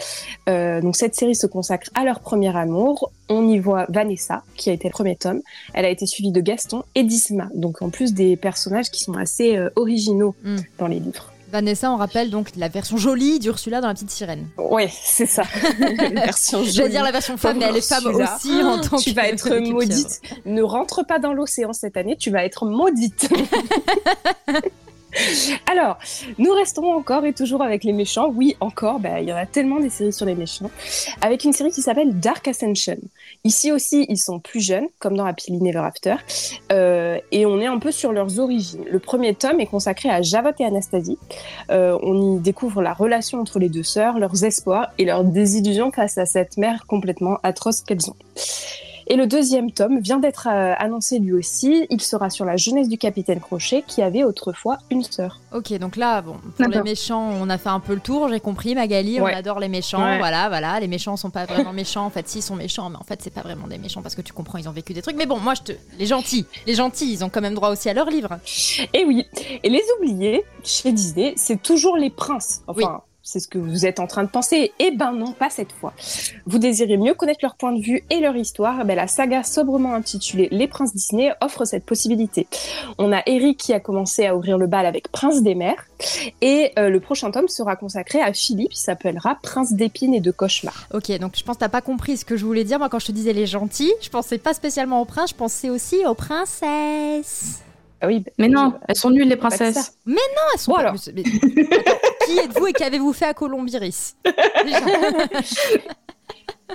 donc 0.47 0.97
cette 0.97 1.15
série 1.15 1.35
se 1.35 1.47
consacre 1.47 1.89
à 1.95 2.03
leur 2.03 2.19
premier 2.19 2.55
amour. 2.55 3.11
On 3.29 3.47
y 3.47 3.59
voit 3.59 3.85
Vanessa 3.87 4.43
qui 4.57 4.69
a 4.69 4.73
été 4.73 4.89
le 4.89 4.91
premier 4.91 5.15
tome. 5.15 5.41
Elle 5.73 5.85
a 5.85 5.89
été 5.89 6.05
suivie 6.05 6.31
de 6.31 6.41
Gaston 6.41 6.83
et 6.95 7.03
d'Isma, 7.03 7.47
donc 7.55 7.81
en 7.81 7.89
plus 7.89 8.13
des 8.13 8.35
personnages 8.35 8.89
qui 8.89 9.03
sont 9.03 9.13
assez 9.13 9.57
originaux 9.77 10.35
mm. 10.43 10.57
dans 10.79 10.87
les 10.87 10.99
livres. 10.99 11.31
Vanessa, 11.49 11.91
on 11.91 11.97
rappelle 11.97 12.29
donc 12.29 12.49
la 12.55 12.67
version 12.67 12.97
jolie 12.97 13.39
d'Ursula 13.39 13.81
dans 13.81 13.87
La 13.87 13.93
Petite 13.93 14.11
Sirène. 14.11 14.47
Oui, 14.57 14.83
c'est 14.89 15.25
ça. 15.25 15.43
la 15.79 16.21
version 16.21 16.59
jolie. 16.59 16.71
Je 16.71 16.81
vais 16.83 16.89
dire 16.89 17.03
la 17.03 17.11
version 17.11 17.37
femme, 17.37 17.57
mais 17.57 17.65
elle 17.65 17.77
est 17.77 17.87
femme 17.87 18.05
aussi 18.05 18.63
en 18.63 18.79
tant 18.79 18.97
Tu 18.97 19.13
vas 19.13 19.27
être 19.27 19.49
maudite. 19.55 20.21
Ne 20.45 20.61
rentre 20.61 21.03
pas 21.03 21.17
dans 21.19 21.33
l'océan 21.33 21.73
cette 21.73 21.97
année, 21.97 22.17
tu 22.17 22.29
vas 22.29 22.45
être 22.45 22.65
maudite. 22.65 23.29
Alors, 25.71 25.97
nous 26.37 26.51
restons 26.53 26.93
encore 26.93 27.25
et 27.25 27.33
toujours 27.33 27.61
avec 27.61 27.83
les 27.83 27.93
méchants. 27.93 28.31
Oui, 28.33 28.55
encore, 28.59 28.99
bah, 28.99 29.21
il 29.21 29.27
y 29.27 29.33
en 29.33 29.37
a 29.37 29.45
tellement 29.45 29.79
des 29.79 29.89
séries 29.89 30.13
sur 30.13 30.25
les 30.25 30.35
méchants. 30.35 30.69
Avec 31.21 31.43
une 31.43 31.53
série 31.53 31.71
qui 31.71 31.81
s'appelle 31.81 32.19
Dark 32.19 32.47
Ascension. 32.47 32.97
Ici 33.43 33.71
aussi, 33.71 34.05
ils 34.09 34.17
sont 34.17 34.39
plus 34.39 34.59
jeunes, 34.59 34.87
comme 34.99 35.15
dans 35.15 35.25
Happily 35.25 35.61
Never 35.61 35.79
After. 35.79 36.15
Euh, 36.71 37.17
et 37.31 37.45
on 37.45 37.59
est 37.59 37.67
un 37.67 37.79
peu 37.79 37.91
sur 37.91 38.11
leurs 38.11 38.39
origines. 38.39 38.83
Le 38.89 38.99
premier 38.99 39.33
tome 39.33 39.59
est 39.59 39.67
consacré 39.67 40.09
à 40.09 40.21
Javot 40.21 40.49
et 40.59 40.65
Anastasie. 40.65 41.17
Euh, 41.71 41.97
on 42.01 42.37
y 42.37 42.39
découvre 42.39 42.81
la 42.81 42.93
relation 42.93 43.39
entre 43.39 43.59
les 43.59 43.69
deux 43.69 43.83
sœurs, 43.83 44.19
leurs 44.19 44.43
espoirs 44.43 44.91
et 44.97 45.05
leurs 45.05 45.23
désillusions 45.23 45.91
face 45.91 46.17
à 46.17 46.25
cette 46.25 46.57
mère 46.57 46.85
complètement 46.87 47.39
atroce 47.43 47.81
qu'elles 47.81 48.09
ont. 48.09 48.15
Et 49.11 49.15
le 49.15 49.25
deuxième 49.25 49.71
tome 49.71 49.99
vient 49.99 50.19
d'être 50.19 50.47
euh, 50.47 50.75
annoncé 50.77 51.17
lui 51.17 51.33
aussi. 51.33 51.87
Il 51.89 51.99
sera 51.99 52.29
sur 52.29 52.45
la 52.45 52.57
jeunesse 52.57 52.87
du 52.87 52.99
capitaine 52.99 53.39
Crochet 53.39 53.83
qui 53.85 54.03
avait 54.03 54.23
autrefois 54.23 54.77
une 54.91 55.01
sœur. 55.01 55.39
Ok, 55.51 55.73
donc 55.79 55.95
là, 55.95 56.21
bon, 56.21 56.35
pour 56.55 56.67
les 56.67 56.83
méchants, 56.83 57.27
on 57.41 57.49
a 57.49 57.57
fait 57.57 57.69
un 57.69 57.79
peu 57.79 57.95
le 57.95 58.01
tour, 58.01 58.29
j'ai 58.29 58.39
compris, 58.39 58.75
Magali, 58.75 59.19
on 59.19 59.25
adore 59.25 59.59
les 59.59 59.67
méchants, 59.67 60.17
voilà, 60.19 60.47
voilà, 60.47 60.79
les 60.79 60.87
méchants 60.87 61.17
sont 61.17 61.31
pas 61.31 61.45
vraiment 61.45 61.73
méchants, 61.73 62.05
en 62.05 62.11
fait, 62.11 62.29
si, 62.29 62.37
ils 62.37 62.43
sont 62.43 62.55
méchants, 62.55 62.87
mais 62.91 62.97
en 62.97 63.03
fait, 63.03 63.19
c'est 63.23 63.33
pas 63.33 63.41
vraiment 63.41 63.65
des 63.65 63.79
méchants 63.79 64.03
parce 64.03 64.13
que 64.13 64.21
tu 64.21 64.31
comprends, 64.31 64.59
ils 64.59 64.69
ont 64.69 64.73
vécu 64.73 64.93
des 64.93 65.01
trucs. 65.01 65.15
Mais 65.15 65.25
bon, 65.25 65.39
moi, 65.39 65.55
je 65.55 65.61
te. 65.61 65.71
Les 65.97 66.05
gentils, 66.05 66.45
les 66.67 66.75
gentils, 66.75 67.11
ils 67.11 67.23
ont 67.23 67.29
quand 67.29 67.41
même 67.41 67.55
droit 67.55 67.69
aussi 67.69 67.89
à 67.89 67.95
leurs 67.95 68.11
livres. 68.11 68.37
Et 68.93 69.05
oui, 69.05 69.25
et 69.63 69.69
les 69.69 69.81
oubliés, 69.97 70.43
chez 70.63 70.91
Disney, 70.91 71.33
c'est 71.35 71.61
toujours 71.61 71.97
les 71.97 72.11
princes. 72.11 72.61
Enfin, 72.67 73.01
c'est 73.29 73.39
ce 73.39 73.47
que 73.47 73.59
vous 73.59 73.85
êtes 73.85 73.99
en 73.99 74.07
train 74.07 74.23
de 74.23 74.29
penser. 74.29 74.71
Eh 74.79 74.89
ben 74.89 75.11
non, 75.11 75.33
pas 75.33 75.51
cette 75.51 75.71
fois. 75.71 75.93
Vous 76.47 76.57
désirez 76.57 76.97
mieux 76.97 77.13
connaître 77.13 77.41
leur 77.43 77.55
point 77.55 77.73
de 77.73 77.79
vue 77.79 78.03
et 78.09 78.19
leur 78.21 78.35
histoire 78.35 78.83
ben 78.85 78.95
La 78.95 79.07
saga 79.07 79.43
sobrement 79.43 79.93
intitulée 79.93 80.47
Les 80.49 80.67
Princes 80.67 80.95
Disney 80.95 81.31
offre 81.39 81.63
cette 81.65 81.85
possibilité. 81.85 82.47
On 82.97 83.11
a 83.11 83.21
Eric 83.27 83.57
qui 83.59 83.73
a 83.73 83.79
commencé 83.79 84.25
à 84.25 84.35
ouvrir 84.35 84.57
le 84.57 84.65
bal 84.65 84.87
avec 84.87 85.11
Prince 85.11 85.43
des 85.43 85.53
Mers 85.53 85.85
et 86.41 86.71
euh, 86.79 86.89
le 86.89 86.99
prochain 86.99 87.29
tome 87.29 87.47
sera 87.47 87.75
consacré 87.75 88.19
à 88.19 88.33
Philippe, 88.33 88.71
il 88.71 88.77
s'appellera 88.77 89.37
Prince 89.43 89.73
d'épines 89.73 90.15
et 90.15 90.21
de 90.21 90.31
cauchemar. 90.31 90.87
Ok, 90.91 91.11
donc 91.19 91.37
je 91.37 91.43
pense 91.43 91.57
que 91.57 91.59
t'as 91.59 91.69
pas 91.69 91.81
compris 91.81 92.17
ce 92.17 92.25
que 92.25 92.35
je 92.35 92.45
voulais 92.45 92.63
dire. 92.63 92.79
Moi, 92.79 92.89
quand 92.89 92.99
je 92.99 93.07
te 93.07 93.11
disais 93.11 93.33
les 93.33 93.45
gentils, 93.45 93.93
je 94.01 94.09
pensais 94.09 94.39
pas 94.39 94.55
spécialement 94.55 95.01
aux 95.01 95.05
princes, 95.05 95.29
je 95.31 95.35
pensais 95.35 95.69
aussi 95.69 96.03
aux 96.07 96.15
princesses. 96.15 97.61
Ah 98.01 98.07
oui, 98.07 98.23
mais 98.37 98.47
non, 98.47 98.73
elles 98.87 98.95
sont 98.95 99.09
nulles 99.09 99.27
les 99.27 99.35
princesses. 99.35 99.97
Mais 100.05 100.13
non, 100.15 100.41
elles 100.53 100.59
sont 100.59 100.73
pas... 100.73 100.93
qui 100.93 102.39
êtes-vous 102.39 102.67
et 102.67 102.73
qu'avez-vous 102.73 103.11
fait 103.13 103.25
à 103.25 103.33
Colombiris 103.33 104.15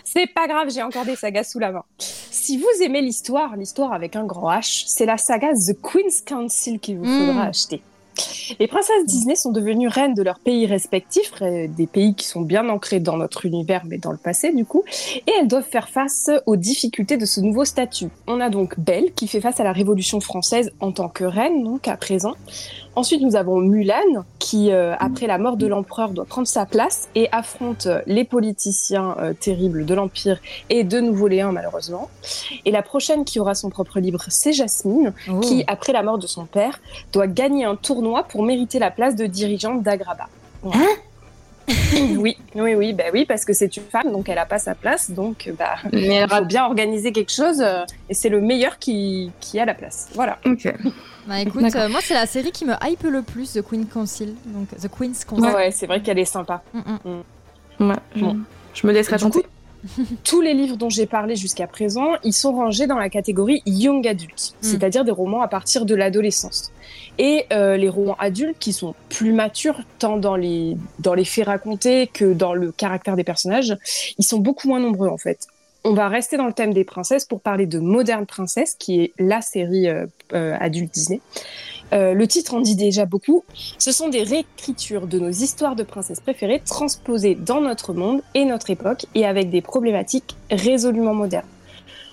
C'est 0.05 0.27
pas 0.27 0.49
grave, 0.49 0.71
j'ai 0.71 0.83
encore 0.83 1.05
des 1.05 1.17
sagas 1.17 1.45
sous 1.45 1.59
la 1.61 1.71
main. 1.73 1.85
Si 1.99 2.59
vous 2.59 2.83
aimez 2.83 3.01
l'histoire, 3.01 3.57
l'histoire 3.57 3.93
avec 3.93 4.17
un 4.17 4.25
grand 4.25 4.51
H, 4.51 4.85
c'est 4.87 5.07
la 5.07 5.17
saga 5.17 5.53
The 5.53 5.81
Queen's 5.81 6.21
Council 6.21 6.81
qu'il 6.81 6.99
vous 6.99 7.05
faudra 7.05 7.45
hmm. 7.45 7.49
acheter. 7.49 7.83
Les 8.61 8.67
princesses 8.67 9.07
Disney 9.07 9.37
sont 9.37 9.53
devenues 9.53 9.89
reines 9.89 10.15
de 10.15 10.23
leurs 10.23 10.39
pays 10.39 10.67
respectifs, 10.67 11.33
des 11.43 11.87
pays 11.87 12.15
qui 12.15 12.27
sont 12.27 12.43
bien 12.43 12.69
ancrés 12.69 13.01
dans 13.01 13.17
notre 13.17 13.47
univers, 13.47 13.83
mais 13.87 13.99
dans 13.99 14.13
le 14.13 14.19
passé 14.19 14.53
du 14.53 14.65
coup, 14.65 14.83
et 15.27 15.33
elles 15.41 15.49
doivent 15.49 15.69
faire 15.69 15.89
face 15.89 16.31
aux 16.47 16.57
difficultés 16.57 17.17
de 17.17 17.27
ce 17.27 17.41
nouveau 17.41 17.65
statut. 17.65 18.09
On 18.27 18.41
a 18.41 18.51
donc 18.51 18.79
Belle 18.79 19.13
qui 19.13 19.29
fait 19.29 19.41
face 19.41 19.61
à 19.61 19.65
la 19.65 19.73
Révolution 19.73 20.21
française 20.21 20.73
en 20.81 20.93
tant 20.93 21.09
que 21.09 21.25
reine, 21.25 21.65
donc 21.65 21.89
à 21.89 21.97
présent. 21.97 22.35
Ensuite, 22.97 23.23
nous 23.23 23.35
avons 23.35 23.59
Mulan, 23.59 24.25
qui, 24.39 24.71
euh, 24.71 24.95
après 24.99 25.27
la 25.27 25.39
mort 25.39 25.57
de 25.57 25.67
l'empereur, 25.67 26.11
doit 26.11 26.25
prendre 26.25 26.47
sa 26.47 26.65
place 26.65 27.09
et 27.15 27.29
affronte 27.33 27.89
les 28.07 28.25
politiciens 28.25 29.17
euh, 29.19 29.33
terribles 29.33 29.85
de 29.85 29.95
l'Empire 29.95 30.39
et 30.71 30.85
de 30.85 31.01
Nouveau 31.01 31.27
Léon, 31.27 31.51
malheureusement. 31.51 32.09
Et 32.65 32.71
la 32.71 32.83
prochaine 32.83 33.25
qui 33.25 33.41
aura 33.41 33.55
son 33.55 33.69
propre 33.69 33.99
livre, 33.99 34.25
c'est 34.29 34.53
Jasmine, 34.53 35.13
oh. 35.29 35.41
qui, 35.41 35.65
après 35.67 35.93
la 35.93 36.03
mort 36.03 36.19
de 36.19 36.27
son 36.27 36.45
père, 36.47 36.81
doit 37.13 37.27
gagner 37.27 37.65
un 37.65 37.77
tournoi 37.77 38.25
pour 38.25 38.45
mériter 38.45 38.79
la 38.79 38.91
place 38.91 39.17
de 39.17 39.27
dirigeante 39.27 39.83
d'Agraba. 39.83 40.29
Hein? 40.73 40.87
oui, 42.19 42.37
oui, 42.55 42.75
oui, 42.75 42.93
bah 42.93 43.05
oui, 43.13 43.25
parce 43.25 43.45
que 43.45 43.53
c'est 43.53 43.77
une 43.77 43.85
femme, 43.85 44.13
donc 44.13 44.29
elle 44.29 44.37
n'a 44.37 44.47
pas 44.47 44.59
sa 44.59 44.75
place, 44.75 45.11
donc 45.11 45.51
bah, 45.59 45.77
Mais 45.93 46.15
elle 46.15 46.29
faut 46.29 46.45
bien 46.45 46.65
organiser 46.67 47.13
quelque 47.13 47.33
chose, 47.33 47.61
euh, 47.61 47.85
et 48.09 48.15
c'est 48.15 48.29
le 48.29 48.41
meilleur 48.41 48.79
qui, 48.79 49.31
qui 49.41 49.59
a 49.59 49.65
la 49.65 49.75
place. 49.75 50.09
Voilà. 50.15 50.39
Ok. 50.47 50.73
Bah 51.27 51.41
écoute, 51.41 51.75
euh, 51.75 51.89
moi 51.89 52.01
c'est 52.03 52.13
la 52.13 52.27
série 52.27 52.53
qui 52.53 52.67
me 52.67 52.75
hype 52.83 53.03
le 53.05 53.23
plus, 53.23 53.55
The 53.55 53.63
Queen 53.63 53.87
Council. 53.87 54.35
Donc 54.45 54.69
The 54.79 54.89
Queen's 54.89 55.25
Council. 55.25 55.55
Ouais, 55.55 55.71
c'est 55.71 55.87
vrai 55.87 56.03
qu'elle 56.03 56.19
est 56.19 56.27
sympa. 56.27 56.63
Mm, 56.75 56.81
mm. 56.81 57.23
Mm. 57.79 57.91
Ouais, 57.91 58.35
je, 58.75 58.87
me 58.87 58.93
laisserai 58.93 59.17
tenter. 59.17 59.47
Tous 60.25 60.41
les 60.41 60.55
livres 60.55 60.77
dont 60.77 60.91
j'ai 60.91 61.07
parlé 61.07 61.37
jusqu'à 61.37 61.67
présent, 61.67 62.13
ils 62.23 62.33
sont 62.33 62.53
rangés 62.53 62.87
dans 62.87 62.99
la 62.99 63.09
catégorie 63.09 63.63
young 63.67 64.07
adult, 64.07 64.55
c'est-à-dire 64.61 65.05
des 65.05 65.11
romans 65.11 65.43
à 65.43 65.49
partir 65.49 65.85
de 65.85 65.95
l'adolescence. 65.95 66.73
Et 67.19 67.47
euh, 67.53 67.77
les 67.77 67.89
romans 67.89 68.17
adultes 68.19 68.59
qui 68.59 68.73
sont 68.73 68.95
plus 69.09 69.33
matures, 69.33 69.81
tant 69.99 70.17
dans 70.17 70.37
les, 70.37 70.77
dans 70.99 71.15
les 71.15 71.25
faits 71.25 71.47
racontés 71.47 72.07
que 72.07 72.33
dans 72.33 72.55
le 72.55 72.73
caractère 72.73 73.17
des 73.17 73.25
personnages, 73.25 73.77
ils 74.19 74.25
sont 74.25 74.39
beaucoup 74.39 74.69
moins 74.69 74.81
nombreux 74.81 75.09
en 75.09 75.19
fait. 75.19 75.47
On 75.87 75.93
va 75.93 76.09
rester 76.09 76.39
dans 76.39 76.47
le 76.47 76.55
thème 76.55 76.73
des 76.73 76.85
princesses 76.85 77.27
pour 77.27 77.41
parler 77.43 77.67
de 77.67 77.79
Modern 77.79 78.25
Princess, 78.25 78.75
qui 78.79 79.03
est 79.03 79.13
la 79.19 79.43
série 79.43 79.87
euh, 79.87 80.07
euh, 80.33 80.57
adulte 80.59 80.95
Disney. 80.95 81.21
Euh, 81.93 82.15
le 82.15 82.27
titre 82.27 82.55
en 82.55 82.61
dit 82.61 82.77
déjà 82.77 83.05
beaucoup. 83.05 83.45
Ce 83.79 83.93
sont 83.93 84.09
des 84.09 84.23
réécritures 84.23 85.07
de 85.07 85.19
nos 85.19 85.31
histoires 85.31 85.77
de 85.77 85.83
princesses 85.83 86.21
préférées 86.21 86.63
transposées 86.65 87.35
dans 87.35 87.61
notre 87.61 87.93
monde 87.93 88.23
et 88.35 88.45
notre 88.45 88.71
époque 88.71 89.07
et 89.15 89.27
avec 89.27 89.51
des 89.51 89.61
problématiques 89.61 90.37
résolument 90.51 91.15
modernes. 91.15 91.47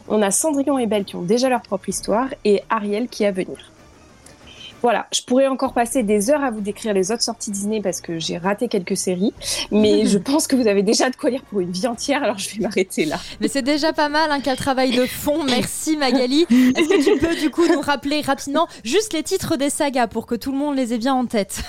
On 0.08 0.22
a 0.22 0.32
Cendrillon 0.32 0.78
et 0.78 0.88
Belle 0.88 1.06
qui 1.06 1.16
ont 1.16 1.22
déjà 1.22 1.50
leur 1.50 1.62
propre 1.62 1.90
histoire 1.90 2.28
et 2.44 2.62
Ariel 2.70 3.08
qui 3.08 3.24
est 3.24 3.28
à 3.28 3.32
venir. 3.32 3.72
Voilà, 4.82 5.08
je 5.14 5.22
pourrais 5.22 5.48
encore 5.48 5.74
passer 5.74 6.02
des 6.02 6.32
heures 6.32 6.44
à 6.44 6.50
vous 6.50 6.62
décrire 6.62 6.94
les 6.94 7.12
autres 7.12 7.22
sorties 7.22 7.52
Disney 7.52 7.82
parce 7.82 8.02
que 8.02 8.18
j'ai 8.18 8.38
raté 8.38 8.68
quelques 8.68 8.98
séries, 8.98 9.34
mais 9.72 10.06
je 10.08 10.18
pense 10.18 10.48
que 10.48 10.56
vous 10.56 10.68
avez 10.68 10.82
déjà 10.82 11.10
de 11.10 11.16
quoi 11.16 11.30
lire 11.30 11.44
pour 11.44 11.60
une 11.60 11.72
vie 11.72 11.88
entière, 11.88 12.24
alors 12.24 12.40
je 12.40 12.50
vais 12.50 12.62
m'arrêter 12.62 13.06
là. 13.06 13.18
Mais 13.40 13.48
c'est 13.48 13.62
déjà 13.62 13.94
pas 13.94 14.10
mal, 14.10 14.32
hein, 14.32 14.40
quel 14.44 14.58
travail 14.58 14.92
de 14.96 15.06
fond. 15.06 15.44
Merci 15.44 15.98
Magali. 15.98 16.46
Est-ce 16.50 16.90
que 16.90 17.14
tu 17.14 17.20
peux 17.20 17.36
du 17.36 17.50
coup 17.50 17.68
nous 17.68 17.82
rappeler 17.82 18.22
rapidement 18.22 18.68
juste 18.84 19.14
les 19.14 19.24
titres 19.24 19.56
des 19.56 19.70
sagas 19.70 20.08
pour 20.08 20.26
que 20.26 20.36
tout 20.36 20.52
le 20.52 20.58
monde 20.58 20.76
les 20.76 20.94
ait 20.94 20.98
bien 20.98 21.14
en 21.14 21.26
tête? 21.26 21.62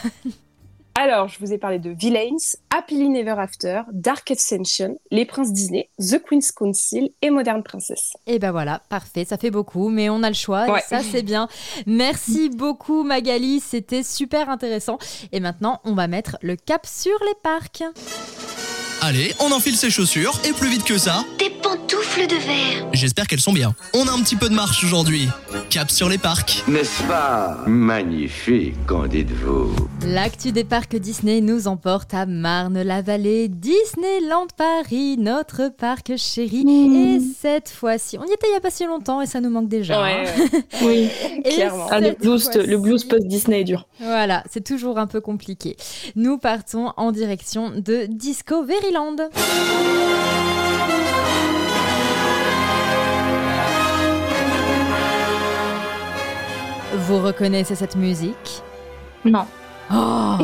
Alors, 0.95 1.29
je 1.29 1.39
vous 1.41 1.53
ai 1.53 1.59
parlé 1.59 1.79
de 1.79 1.91
Villains, 1.91 2.37
Happily 2.71 3.09
Never 3.09 3.35
After, 3.39 3.83
Dark 3.93 4.31
Ascension, 4.31 4.99
Les 5.11 5.25
Princes 5.25 5.53
Disney, 5.53 5.89
The 5.99 6.23
Queen's 6.23 6.53
Council 6.53 7.11
et 7.23 7.31
Modern 7.31 7.63
Princess. 7.63 8.13
Et 8.27 8.39
ben 8.39 8.53
voilà, 8.53 8.83
parfait, 8.89 9.25
ça 9.25 9.39
fait 9.39 9.51
beaucoup, 9.51 9.89
mais 9.89 10.11
on 10.11 10.23
a 10.23 10.29
le 10.29 10.35
choix, 10.35 10.79
et 10.79 10.83
ça 10.83 11.01
c'est 11.03 11.23
bien. 11.23 11.49
Merci 11.87 12.51
beaucoup 12.55 13.05
Magali, 13.05 13.61
c'était 13.61 14.03
super 14.03 14.51
intéressant. 14.51 14.99
Et 15.33 15.41
maintenant, 15.41 15.81
on 15.85 15.95
va 15.95 16.09
mettre 16.09 16.37
le 16.43 16.57
cap 16.57 16.85
sur 16.87 17.19
les 17.25 17.35
parcs. 17.43 17.83
Allez, 19.05 19.35
on 19.41 19.51
enfile 19.51 19.75
ses 19.75 19.91
chaussures 19.91 20.41
et 20.49 20.53
plus 20.53 20.69
vite 20.69 20.85
que 20.85 20.97
ça. 20.97 21.25
Des 21.37 21.51
pantoufles 21.51 22.29
de 22.29 22.37
verre. 22.37 22.89
J'espère 22.93 23.27
qu'elles 23.27 23.41
sont 23.41 23.53
bien. 23.53 23.75
On 23.95 24.07
a 24.07 24.13
un 24.13 24.21
petit 24.21 24.37
peu 24.37 24.49
de 24.49 24.55
marche 24.55 24.85
aujourd'hui. 24.85 25.29
Cap 25.71 25.91
sur 25.91 26.09
les 26.09 26.19
parcs. 26.19 26.63
N'est-ce 26.69 27.03
pas 27.09 27.65
magnifique, 27.67 28.77
qu'en 28.87 29.09
dites-vous? 29.09 29.75
L'actu 30.07 30.53
des 30.53 30.63
parcs 30.63 30.95
Disney 30.95 31.41
nous 31.41 31.67
emporte 31.67 32.15
à 32.15 32.27
Marne-la-Vallée, 32.27 33.49
Disneyland 33.49 34.47
Paris, 34.57 35.17
notre 35.19 35.69
parc 35.69 36.17
chéri. 36.17 36.65
Mmh. 36.65 36.95
Et 36.95 37.21
cette 37.41 37.71
fois-ci, 37.71 38.19
on 38.19 38.25
y 38.25 38.33
était 38.33 38.47
il 38.47 38.51
n'y 38.51 38.57
a 38.57 38.61
pas 38.61 38.71
si 38.71 38.85
longtemps 38.85 39.21
et 39.21 39.27
ça 39.27 39.41
nous 39.41 39.51
manque 39.51 39.69
déjà. 39.69 40.01
Ouais, 40.01 40.27
hein. 40.29 40.61
oui, 40.83 41.09
clairement. 41.45 41.89
Ah, 41.91 41.99
le 41.99 42.13
blues, 42.13 42.49
le 42.55 42.77
blues 42.77 43.03
post-Disney 43.05 43.63
est 43.63 43.65
dur. 43.65 43.89
Voilà, 43.99 44.45
c'est 44.49 44.63
toujours 44.65 44.99
un 44.99 45.09
peu 45.09 45.21
compliqué. 45.21 45.77
Nous 46.15 46.39
partons 46.39 46.93
en 46.97 47.11
direction 47.11 47.73
de 47.75 48.07
Vous 56.95 57.19
reconnaissez 57.23 57.75
cette 57.75 57.97
musique? 57.97 58.63
Non. 59.25 59.47
Oh 59.91 60.37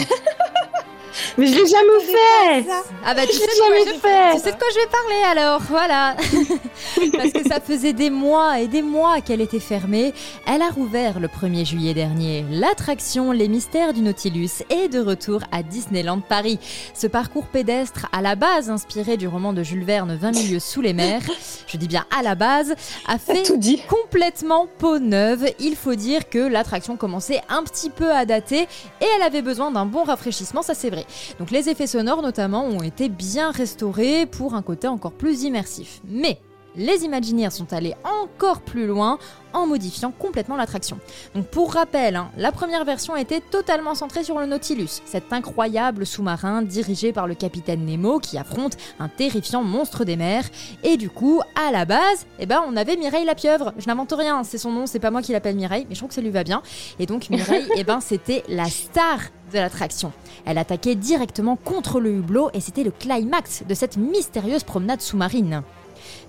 Mais 1.38 1.46
je 1.46 1.54
l'ai 1.54 1.66
jamais 1.66 2.00
fait 2.00 2.68
Ah 3.06 3.14
bah 3.14 3.22
tu 3.24 3.32
sais, 3.36 3.46
de 3.46 4.00
quoi 4.00 4.34
tu 4.34 4.40
sais 4.40 4.50
de 4.52 4.58
quoi 4.58 4.66
je 4.74 4.80
vais 4.80 4.86
parler 4.88 5.22
alors, 5.30 5.60
voilà 5.68 6.16
Parce 7.16 7.30
que 7.30 7.48
ça 7.48 7.60
faisait 7.60 7.92
des 7.92 8.10
mois 8.10 8.58
et 8.58 8.66
des 8.66 8.82
mois 8.82 9.20
qu'elle 9.20 9.40
était 9.40 9.60
fermée. 9.60 10.12
Elle 10.46 10.62
a 10.62 10.68
rouvert 10.68 11.20
le 11.20 11.28
1er 11.28 11.64
juillet 11.64 11.94
dernier. 11.94 12.44
L'attraction 12.50 13.30
Les 13.30 13.46
Mystères 13.46 13.92
du 13.92 14.00
Nautilus 14.00 14.64
est 14.68 14.88
de 14.88 14.98
retour 14.98 15.40
à 15.52 15.62
Disneyland 15.62 16.20
Paris. 16.20 16.58
Ce 16.92 17.06
parcours 17.06 17.46
pédestre, 17.46 18.06
à 18.10 18.20
la 18.20 18.34
base 18.34 18.68
inspiré 18.68 19.16
du 19.16 19.28
roman 19.28 19.52
de 19.52 19.62
Jules 19.62 19.84
Verne 19.84 20.16
20 20.20 20.32
milieux 20.32 20.58
sous 20.60 20.80
les 20.80 20.92
mers, 20.92 21.22
je 21.68 21.76
dis 21.76 21.88
bien 21.88 22.04
à 22.18 22.22
la 22.22 22.34
base, 22.34 22.74
a 23.06 23.18
fait 23.18 23.44
complètement 23.88 24.66
peau 24.78 24.98
neuve. 24.98 25.46
Il 25.60 25.76
faut 25.76 25.94
dire 25.94 26.28
que 26.28 26.38
l'attraction 26.38 26.96
commençait 26.96 27.42
un 27.48 27.62
petit 27.62 27.90
peu 27.90 28.10
à 28.10 28.24
dater 28.24 28.62
et 29.00 29.06
elle 29.16 29.22
avait 29.22 29.42
besoin 29.42 29.70
d'un 29.70 29.86
bon 29.86 30.02
rafraîchissement, 30.02 30.62
ça 30.62 30.74
c'est 30.74 30.90
vrai. 30.90 31.06
Donc 31.38 31.50
les 31.50 31.68
effets 31.68 31.86
sonores 31.86 32.22
notamment 32.22 32.64
ont 32.64 32.82
été 32.82 33.08
bien 33.08 33.50
restaurés 33.50 34.26
pour 34.26 34.54
un 34.54 34.62
côté 34.62 34.88
encore 34.88 35.12
plus 35.12 35.42
immersif. 35.42 36.00
Mais 36.08 36.40
les 36.78 37.04
Imagineers 37.04 37.50
sont 37.50 37.72
allés 37.72 37.94
encore 38.04 38.62
plus 38.62 38.86
loin 38.86 39.18
en 39.52 39.66
modifiant 39.66 40.12
complètement 40.12 40.56
l'attraction. 40.56 40.98
Donc 41.34 41.46
pour 41.46 41.72
rappel, 41.72 42.16
hein, 42.16 42.30
la 42.36 42.52
première 42.52 42.84
version 42.84 43.16
était 43.16 43.40
totalement 43.40 43.94
centrée 43.94 44.24
sur 44.24 44.38
le 44.38 44.46
Nautilus, 44.46 45.02
cet 45.04 45.32
incroyable 45.32 46.06
sous-marin 46.06 46.62
dirigé 46.62 47.12
par 47.12 47.26
le 47.26 47.34
capitaine 47.34 47.84
Nemo 47.84 48.18
qui 48.20 48.38
affronte 48.38 48.76
un 48.98 49.08
terrifiant 49.08 49.62
monstre 49.62 50.04
des 50.04 50.16
mers. 50.16 50.44
Et 50.84 50.96
du 50.96 51.10
coup, 51.10 51.40
à 51.56 51.72
la 51.72 51.84
base, 51.84 52.26
eh 52.38 52.46
ben, 52.46 52.62
on 52.66 52.76
avait 52.76 52.96
Mireille 52.96 53.24
la 53.24 53.34
pieuvre. 53.34 53.72
Je 53.78 53.86
n'invente 53.86 54.12
rien, 54.12 54.44
c'est 54.44 54.58
son 54.58 54.72
nom, 54.72 54.86
c'est 54.86 55.00
pas 55.00 55.10
moi 55.10 55.22
qui 55.22 55.32
l'appelle 55.32 55.56
Mireille, 55.56 55.86
mais 55.88 55.94
je 55.94 56.00
trouve 56.00 56.08
que 56.08 56.14
ça 56.14 56.20
lui 56.20 56.30
va 56.30 56.44
bien. 56.44 56.62
Et 56.98 57.06
donc 57.06 57.30
Mireille, 57.30 57.66
eh 57.76 57.84
ben, 57.84 58.00
c'était 58.00 58.44
la 58.48 58.66
star 58.66 59.18
de 59.52 59.58
l'attraction. 59.58 60.12
Elle 60.44 60.58
attaquait 60.58 60.94
directement 60.94 61.56
contre 61.56 62.00
le 62.00 62.12
hublot 62.12 62.50
et 62.52 62.60
c'était 62.60 62.84
le 62.84 62.90
climax 62.90 63.64
de 63.66 63.74
cette 63.74 63.96
mystérieuse 63.96 64.62
promenade 64.62 65.00
sous-marine. 65.00 65.62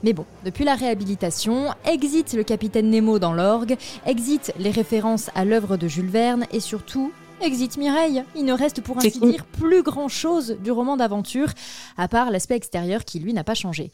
Mais 0.03 0.13
bon, 0.13 0.25
depuis 0.45 0.63
la 0.63 0.75
réhabilitation, 0.75 1.73
exit 1.85 2.33
le 2.33 2.43
capitaine 2.43 2.89
Nemo 2.89 3.19
dans 3.19 3.33
l'orgue, 3.33 3.77
exit 4.05 4.53
les 4.59 4.71
références 4.71 5.29
à 5.35 5.45
l'œuvre 5.45 5.77
de 5.77 5.87
Jules 5.87 6.09
Verne 6.09 6.45
et 6.51 6.59
surtout 6.59 7.11
Exit 7.41 7.77
Mireille. 7.77 8.23
Il 8.35 8.45
ne 8.45 8.53
reste 8.53 8.81
pour 8.81 8.97
ainsi 8.97 9.19
dire 9.19 9.45
plus 9.45 9.81
grand 9.81 10.07
chose 10.07 10.57
du 10.59 10.71
roman 10.71 10.97
d'aventure, 10.97 11.49
à 11.97 12.07
part 12.07 12.31
l'aspect 12.31 12.55
extérieur 12.55 13.05
qui 13.05 13.19
lui 13.19 13.33
n'a 13.33 13.43
pas 13.43 13.53
changé. 13.53 13.91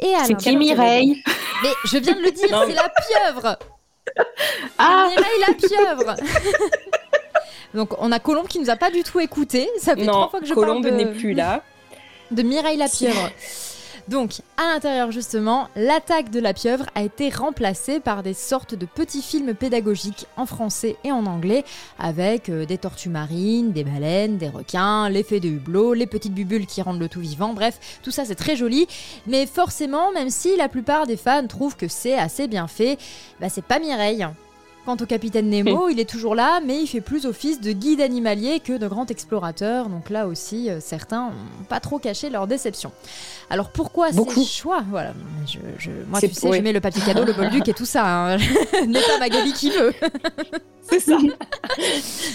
Et 0.00 0.12
C'est 0.24 0.36
qui 0.36 0.56
Mireille 0.56 1.22
Mais 1.62 1.70
je 1.84 1.98
viens 1.98 2.14
de 2.14 2.20
le 2.20 2.30
dire, 2.30 2.64
c'est 2.66 2.74
la 2.74 2.88
pieuvre 2.88 3.58
Ah 4.78 5.08
Mireille 5.08 5.40
la 5.48 5.54
pieuvre 5.54 6.16
Donc 7.74 7.94
on 7.98 8.12
a 8.12 8.20
Colombe 8.20 8.46
qui 8.46 8.60
nous 8.60 8.70
a 8.70 8.76
pas 8.76 8.90
du 8.90 9.02
tout 9.02 9.18
écouté. 9.18 9.68
Ça 9.78 9.96
fait 9.96 10.06
trois 10.06 10.28
fois 10.28 10.40
que 10.40 10.46
je 10.46 10.54
Colombe 10.54 10.82
parle 10.82 10.96
de... 10.96 11.04
n'est 11.04 11.12
plus 11.12 11.34
là. 11.34 11.62
De 12.30 12.42
Mireille 12.42 12.76
la 12.76 12.88
pieuvre. 12.88 13.30
Donc, 14.08 14.42
à 14.58 14.74
l'intérieur 14.74 15.10
justement, 15.10 15.68
l'attaque 15.76 16.30
de 16.30 16.38
la 16.38 16.52
pieuvre 16.52 16.84
a 16.94 17.02
été 17.02 17.30
remplacée 17.30 18.00
par 18.00 18.22
des 18.22 18.34
sortes 18.34 18.74
de 18.74 18.84
petits 18.84 19.22
films 19.22 19.54
pédagogiques 19.54 20.26
en 20.36 20.44
français 20.44 20.96
et 21.04 21.12
en 21.12 21.24
anglais, 21.24 21.64
avec 21.98 22.50
euh, 22.50 22.66
des 22.66 22.76
tortues 22.76 23.08
marines, 23.08 23.72
des 23.72 23.82
baleines, 23.82 24.36
des 24.36 24.50
requins, 24.50 25.08
l'effet 25.08 25.40
de 25.40 25.48
hublot, 25.48 25.94
les 25.94 26.06
petites 26.06 26.34
bubules 26.34 26.66
qui 26.66 26.82
rendent 26.82 27.00
le 27.00 27.08
tout 27.08 27.20
vivant, 27.20 27.54
bref, 27.54 27.98
tout 28.02 28.10
ça 28.10 28.26
c'est 28.26 28.34
très 28.34 28.56
joli, 28.56 28.86
mais 29.26 29.46
forcément, 29.46 30.12
même 30.12 30.30
si 30.30 30.54
la 30.56 30.68
plupart 30.68 31.06
des 31.06 31.16
fans 31.16 31.46
trouvent 31.46 31.76
que 31.76 31.88
c'est 31.88 32.18
assez 32.18 32.46
bien 32.46 32.66
fait, 32.66 32.98
bah 33.40 33.48
c'est 33.48 33.64
pas 33.64 33.78
Mireille. 33.78 34.26
Quant 34.84 34.96
au 35.00 35.06
capitaine 35.06 35.48
Nemo, 35.48 35.88
il 35.90 35.98
est 35.98 36.08
toujours 36.08 36.34
là, 36.34 36.60
mais 36.64 36.80
il 36.80 36.86
fait 36.86 37.00
plus 37.00 37.24
office 37.24 37.60
de 37.60 37.72
guide 37.72 38.00
animalier 38.00 38.60
que 38.60 38.76
de 38.76 38.86
grand 38.86 39.10
explorateur. 39.10 39.88
Donc 39.88 40.10
là 40.10 40.26
aussi, 40.26 40.68
euh, 40.68 40.78
certains 40.80 41.28
n'ont 41.28 41.64
pas 41.68 41.80
trop 41.80 41.98
caché 41.98 42.28
leur 42.28 42.46
déception. 42.46 42.92
Alors 43.50 43.70
pourquoi 43.70 44.12
ces 44.12 44.44
choix? 44.44 44.82
Voilà, 44.90 45.12
je, 45.46 45.90
moi 46.08 46.20
tu 46.20 46.32
sais, 46.32 46.52
je 46.52 46.62
mets 46.62 46.72
le 46.72 46.80
papier 46.80 47.02
cadeau, 47.02 47.24
le 47.24 47.32
bolduc 47.32 47.68
et 47.68 47.74
tout 47.74 47.84
ça. 47.84 48.04
Hein. 48.06 48.36
N'est 48.86 49.00
pas 49.00 49.18
Magali 49.18 49.52
qui 49.52 49.70
veut. 49.70 49.94
C'est 50.82 51.00
ça. 51.00 51.16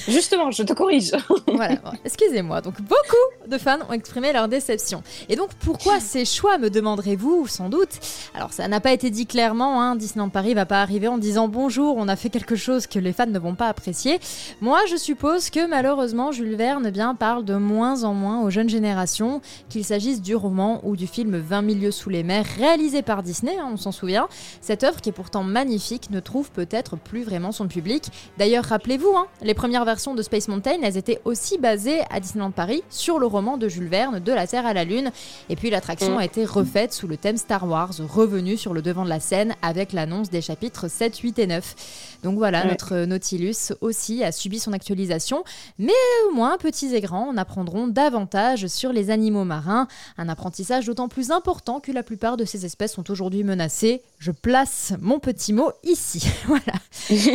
Justement, 0.07 0.49
je 0.49 0.63
te 0.63 0.73
corrige. 0.73 1.11
voilà, 1.47 1.75
excusez-moi. 2.03 2.61
Donc 2.61 2.81
beaucoup 2.81 3.47
de 3.47 3.57
fans 3.59 3.77
ont 3.87 3.93
exprimé 3.93 4.33
leur 4.33 4.47
déception. 4.47 5.03
Et 5.29 5.35
donc 5.35 5.51
pourquoi 5.59 5.99
ces 5.99 6.25
choix, 6.25 6.57
me 6.57 6.69
demanderez-vous, 6.69 7.47
sans 7.47 7.69
doute 7.69 7.99
Alors 8.33 8.51
ça 8.51 8.67
n'a 8.67 8.79
pas 8.79 8.91
été 8.91 9.11
dit 9.11 9.27
clairement. 9.27 9.81
Hein. 9.81 9.95
Disneyland 9.95 10.29
Paris 10.29 10.55
va 10.55 10.65
pas 10.65 10.81
arriver 10.81 11.07
en 11.07 11.19
disant 11.19 11.47
bonjour, 11.47 11.95
on 11.97 12.07
a 12.07 12.15
fait 12.15 12.29
quelque 12.29 12.38
chose 12.55 12.87
que 12.87 12.99
les 12.99 13.13
fans 13.13 13.25
ne 13.25 13.39
vont 13.39 13.55
pas 13.55 13.67
apprécier. 13.67 14.19
Moi, 14.61 14.79
je 14.89 14.95
suppose 14.95 15.49
que 15.49 15.67
malheureusement, 15.67 16.31
Jules 16.31 16.55
Verne 16.55 16.85
eh 16.87 16.91
bien, 16.91 17.15
parle 17.15 17.45
de 17.45 17.55
moins 17.55 18.03
en 18.03 18.13
moins 18.13 18.41
aux 18.41 18.49
jeunes 18.49 18.69
générations, 18.69 19.41
qu'il 19.69 19.85
s'agisse 19.85 20.21
du 20.21 20.35
roman 20.35 20.81
ou 20.83 20.95
du 20.95 21.07
film 21.07 21.37
20 21.37 21.61
milieux 21.61 21.91
sous 21.91 22.09
les 22.09 22.23
mers, 22.23 22.45
réalisé 22.57 23.01
par 23.01 23.23
Disney, 23.23 23.57
hein, 23.57 23.69
on 23.73 23.77
s'en 23.77 23.91
souvient. 23.91 24.27
Cette 24.61 24.83
œuvre, 24.83 25.01
qui 25.01 25.09
est 25.09 25.13
pourtant 25.13 25.43
magnifique, 25.43 26.09
ne 26.11 26.19
trouve 26.19 26.51
peut-être 26.51 26.97
plus 26.97 27.23
vraiment 27.23 27.51
son 27.51 27.67
public. 27.67 28.05
D'ailleurs, 28.37 28.65
rappelez-vous, 28.65 29.13
hein, 29.15 29.27
les 29.41 29.53
premières 29.53 29.85
versions 29.85 30.15
de 30.15 30.21
Space 30.21 30.47
Mountain, 30.47 30.77
elles 30.83 30.97
étaient 30.97 31.21
aussi 31.25 31.57
basées 31.57 32.01
à 32.09 32.19
Disneyland 32.19 32.51
Paris 32.51 32.83
sur 32.89 33.19
le 33.19 33.25
roman 33.25 33.57
de 33.57 33.67
Jules 33.67 33.87
Verne, 33.87 34.19
De 34.19 34.31
la 34.31 34.47
Terre 34.47 34.65
à 34.65 34.73
la 34.73 34.83
Lune. 34.83 35.11
Et 35.49 35.55
puis 35.55 35.69
l'attraction 35.69 36.15
mm. 36.15 36.19
a 36.19 36.25
été 36.25 36.45
refaite 36.45 36.93
sous 36.93 37.07
le 37.07 37.17
thème 37.17 37.37
Star 37.37 37.67
Wars, 37.67 37.93
revenu 37.99 38.57
sur 38.57 38.73
le 38.73 38.81
devant 38.81 39.03
de 39.03 39.09
la 39.09 39.19
scène 39.19 39.55
avec 39.61 39.93
l'annonce 39.93 40.29
des 40.29 40.41
chapitres 40.41 40.87
7, 40.87 41.17
8 41.17 41.39
et 41.39 41.47
9. 41.47 42.19
Donc 42.23 42.28
voilà, 42.37 42.65
notre 42.65 43.05
Nautilus 43.05 43.73
aussi 43.81 44.23
a 44.23 44.31
subi 44.31 44.59
son 44.59 44.73
actualisation, 44.73 45.43
mais 45.77 45.93
au 46.27 46.33
moins, 46.33 46.57
petits 46.57 46.93
et 46.95 47.01
grands 47.01 47.29
en 47.29 47.37
apprendront 47.37 47.87
davantage 47.87 48.67
sur 48.67 48.93
les 48.93 49.09
animaux 49.09 49.43
marins, 49.43 49.87
un 50.17 50.29
apprentissage 50.29 50.85
d'autant 50.85 51.07
plus 51.07 51.31
important 51.31 51.79
que 51.79 51.91
la 51.91 52.03
plupart 52.03 52.37
de 52.37 52.45
ces 52.45 52.65
espèces 52.65 52.93
sont 52.93 53.09
aujourd'hui 53.11 53.43
menacées. 53.43 54.01
Je 54.19 54.31
place 54.31 54.93
mon 54.99 55.19
petit 55.19 55.53
mot 55.53 55.71
ici. 55.83 56.27
voilà. 56.45 56.73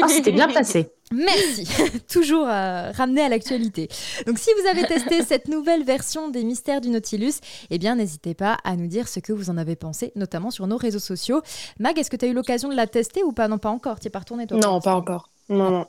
Ah, 0.03 0.09
c'était 0.09 0.33
bien 0.33 0.49
placé. 0.49 0.94
Merci, 1.13 1.69
toujours 2.09 2.47
euh, 2.49 2.91
ramené 2.93 3.23
à 3.23 3.29
l'actualité. 3.29 3.89
Donc 4.27 4.39
si 4.39 4.51
vous 4.61 4.69
avez 4.69 4.85
testé 4.85 5.23
cette 5.27 5.49
nouvelle 5.49 5.85
version 5.85 6.29
des 6.29 6.45
mystères 6.45 6.81
du 6.81 6.89
Nautilus, 6.89 7.35
eh 7.71 7.79
bien 7.79 7.97
n'hésitez 7.97 8.35
pas 8.35 8.59
à 8.65 8.77
nous 8.77 8.87
dire 8.87 9.09
ce 9.09 9.21
que 9.21 9.33
vous 9.33 9.51
en 9.51 9.57
avez 9.57 9.77
pensé, 9.77 10.13
notamment 10.17 10.51
sur 10.51 10.67
nos 10.67 10.77
réseaux 10.77 10.99
sociaux. 10.99 11.43
Mag, 11.79 11.99
est-ce 11.99 12.11
que 12.11 12.17
tu 12.17 12.25
as 12.25 12.29
eu 12.29 12.35
l'occasion 12.35 12.69
de 12.69 12.75
la 12.75 12.87
tester 12.87 13.23
ou 13.23 13.33
pas? 13.33 13.49
Non, 13.49 13.59
pas 13.59 13.71
encore, 13.71 14.01
tu 14.01 14.07
es 14.07 14.11
pas 14.11 14.21
retourné 14.21 14.47
toi? 14.47 14.59
Non, 14.59 14.81
pas 14.81 14.95
encore. 14.95 15.31
Non, 15.49 15.71
non. 15.71 15.87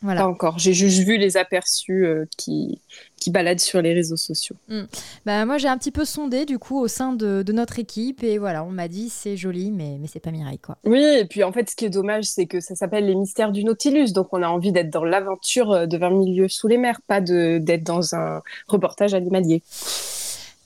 Pas 0.00 0.26
encore. 0.26 0.58
J'ai 0.58 0.74
juste 0.74 1.00
vu 1.00 1.16
les 1.16 1.36
aperçus 1.36 2.06
euh, 2.06 2.24
qui, 2.36 2.80
qui 3.16 3.30
baladent 3.30 3.58
sur 3.58 3.82
les 3.82 3.94
réseaux 3.94 4.16
sociaux. 4.16 4.54
Hmm. 4.68 4.84
Bah, 5.26 5.44
moi, 5.44 5.58
j'ai 5.58 5.66
un 5.66 5.76
petit 5.76 5.90
peu 5.90 6.04
sondé 6.04 6.44
du 6.44 6.58
coup 6.58 6.78
au 6.78 6.86
sein 6.86 7.12
de, 7.12 7.44
notre 7.48 7.80
équipe 7.80 8.22
et 8.22 8.38
voilà, 8.38 8.62
on 8.62 8.70
m'a 8.70 8.86
dit 8.86 9.08
c'est 9.08 9.36
joli, 9.36 9.72
mais, 9.72 9.96
mais 10.00 10.06
c'est 10.06 10.20
pas 10.20 10.30
Mireille 10.30 10.58
quoi. 10.58 10.76
Oui, 10.84 11.02
et 11.02 11.24
puis 11.24 11.42
en 11.42 11.50
fait, 11.50 11.68
ce 11.68 11.74
qui 11.74 11.86
est 11.86 11.90
dommage, 11.90 12.24
c'est 12.24 12.46
que 12.46 12.60
ça 12.60 12.76
s'appelle 12.76 13.06
Les 13.06 13.16
Mystères 13.16 13.50
du 13.50 13.64
Nautilus, 13.64 14.12
donc 14.12 14.28
on 14.32 14.42
a 14.42 14.48
envie 14.48 14.70
d'être 14.70 14.90
dans 14.90 15.04
l'aventure 15.04 15.72
euh, 15.72 15.86
de 15.86 15.96
20 15.96 16.10
milieux 16.10 16.48
sous 16.48 16.68
les 16.68 16.78
mers, 16.78 17.00
pas 17.06 17.20
d'être 17.20 17.82
dans 17.82 18.14
un 18.14 18.42
reportage 18.68 19.14
animalier. 19.14 19.62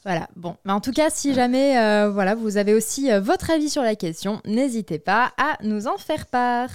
Voilà, 0.05 0.29
bon, 0.37 0.57
mais 0.65 0.73
en 0.73 0.81
tout 0.81 0.93
cas, 0.93 1.09
si 1.09 1.33
jamais 1.33 1.79
euh, 1.79 2.11
voilà, 2.11 2.35
vous 2.35 2.57
avez 2.57 2.75
aussi 2.75 3.09
votre 3.21 3.51
avis 3.51 3.71
sur 3.71 3.83
la 3.83 3.95
question, 3.95 4.41
n'hésitez 4.45 4.99
pas 4.99 5.33
à 5.39 5.57
nous 5.63 5.87
en 5.87 5.97
faire 5.97 6.27
part. 6.27 6.69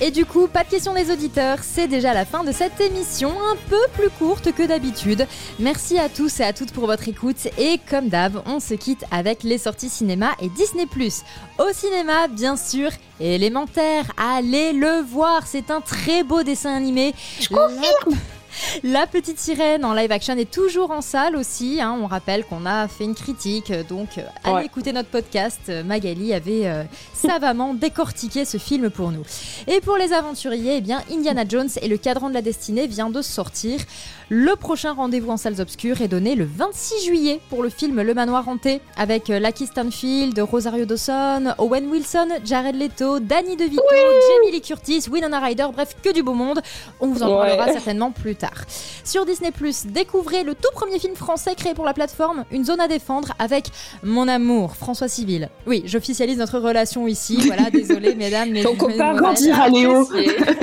Et 0.00 0.10
du 0.10 0.26
coup, 0.26 0.46
pas 0.46 0.62
de 0.62 0.68
questions 0.68 0.92
des 0.92 1.10
auditeurs, 1.10 1.60
c'est 1.62 1.88
déjà 1.88 2.12
la 2.12 2.26
fin 2.26 2.44
de 2.44 2.52
cette 2.52 2.78
émission, 2.82 3.30
un 3.30 3.56
peu 3.70 3.80
plus 3.94 4.10
courte 4.10 4.52
que 4.52 4.62
d'habitude. 4.62 5.26
Merci 5.58 5.98
à 5.98 6.10
tous 6.10 6.40
et 6.40 6.44
à 6.44 6.52
toutes 6.52 6.70
pour 6.70 6.86
votre 6.86 7.08
écoute 7.08 7.48
et 7.56 7.80
comme 7.88 8.10
d'hab, 8.10 8.42
on 8.44 8.60
se 8.60 8.74
quitte 8.74 9.04
avec 9.10 9.42
les 9.42 9.56
sorties 9.56 9.88
cinéma 9.88 10.32
et 10.42 10.50
Disney⁇ 10.50 10.84
Au 11.58 11.72
cinéma, 11.72 12.28
bien 12.28 12.56
sûr, 12.56 12.90
élémentaire, 13.20 14.04
allez 14.18 14.74
le 14.74 15.00
voir, 15.00 15.46
c'est 15.46 15.70
un 15.70 15.80
très 15.80 16.22
beau 16.24 16.42
dessin 16.42 16.74
animé. 16.74 17.14
Je 17.40 17.48
confirme 17.48 18.18
la 18.82 19.06
petite 19.06 19.38
sirène 19.38 19.84
en 19.84 19.94
live 19.94 20.12
action 20.12 20.36
est 20.36 20.50
toujours 20.50 20.90
en 20.90 21.00
salle 21.00 21.36
aussi. 21.36 21.80
Hein. 21.80 21.96
On 22.00 22.06
rappelle 22.06 22.44
qu'on 22.44 22.66
a 22.66 22.88
fait 22.88 23.04
une 23.04 23.14
critique, 23.14 23.72
donc 23.88 24.18
euh, 24.18 24.22
allez 24.44 24.66
écouter 24.66 24.92
notre 24.92 25.08
podcast. 25.08 25.72
Magali 25.84 26.32
avait 26.32 26.66
euh, 26.66 26.82
savamment 27.12 27.74
décortiqué 27.86 28.44
ce 28.44 28.58
film 28.58 28.90
pour 28.90 29.10
nous. 29.10 29.22
Et 29.66 29.80
pour 29.80 29.96
les 29.96 30.12
aventuriers, 30.12 30.76
eh 30.76 30.80
bien 30.80 31.02
Indiana 31.10 31.44
Jones 31.48 31.68
et 31.80 31.88
le 31.88 31.96
cadran 31.96 32.28
de 32.28 32.34
la 32.34 32.42
destinée 32.42 32.86
vient 32.86 33.10
de 33.10 33.22
sortir. 33.22 33.80
Le 34.28 34.56
prochain 34.56 34.92
rendez-vous 34.92 35.30
en 35.30 35.36
salles 35.36 35.60
obscures 35.60 36.00
est 36.00 36.08
donné 36.08 36.34
le 36.34 36.44
26 36.44 37.04
juillet 37.04 37.40
pour 37.48 37.62
le 37.62 37.68
film 37.68 38.02
Le 38.02 38.12
Manoir 38.12 38.48
hanté 38.48 38.80
avec 38.96 39.30
euh, 39.30 39.38
Lucky 39.38 39.66
Stanfield, 39.66 40.36
Rosario 40.40 40.84
Dawson, 40.84 41.54
Owen 41.58 41.88
Wilson, 41.88 42.28
Jared 42.44 42.74
Leto, 42.74 43.20
Danny 43.20 43.56
DeVito, 43.56 43.82
Jamie 43.92 44.52
Lee 44.52 44.60
Curtis, 44.60 45.04
Winona 45.08 45.38
Ryder, 45.38 45.68
bref, 45.72 45.96
que 46.02 46.12
du 46.12 46.24
beau 46.24 46.34
monde. 46.34 46.60
On 47.00 47.06
vous 47.06 47.22
en 47.22 47.36
parlera 47.36 47.72
certainement 47.72 48.10
plus 48.10 48.34
tard. 48.34 48.45
Sur 49.04 49.24
Disney+, 49.24 49.50
découvrez 49.86 50.44
le 50.44 50.54
tout 50.54 50.70
premier 50.72 50.98
film 50.98 51.14
français 51.14 51.54
créé 51.54 51.74
pour 51.74 51.84
la 51.84 51.94
plateforme, 51.94 52.44
Une 52.50 52.64
zone 52.64 52.80
à 52.80 52.88
défendre 52.88 53.32
avec 53.38 53.66
Mon 54.02 54.28
amour, 54.28 54.76
François 54.76 55.08
Civil. 55.08 55.48
Oui, 55.66 55.82
j'officialise 55.86 56.38
notre 56.38 56.58
relation 56.58 57.06
ici. 57.06 57.38
Voilà, 57.46 57.70
désolé 57.70 58.14
mesdames, 58.14 58.50
mais 58.50 58.62
Ton 58.62 58.74
copain 58.74 59.16
à 59.16 59.68
Léo. 59.68 60.08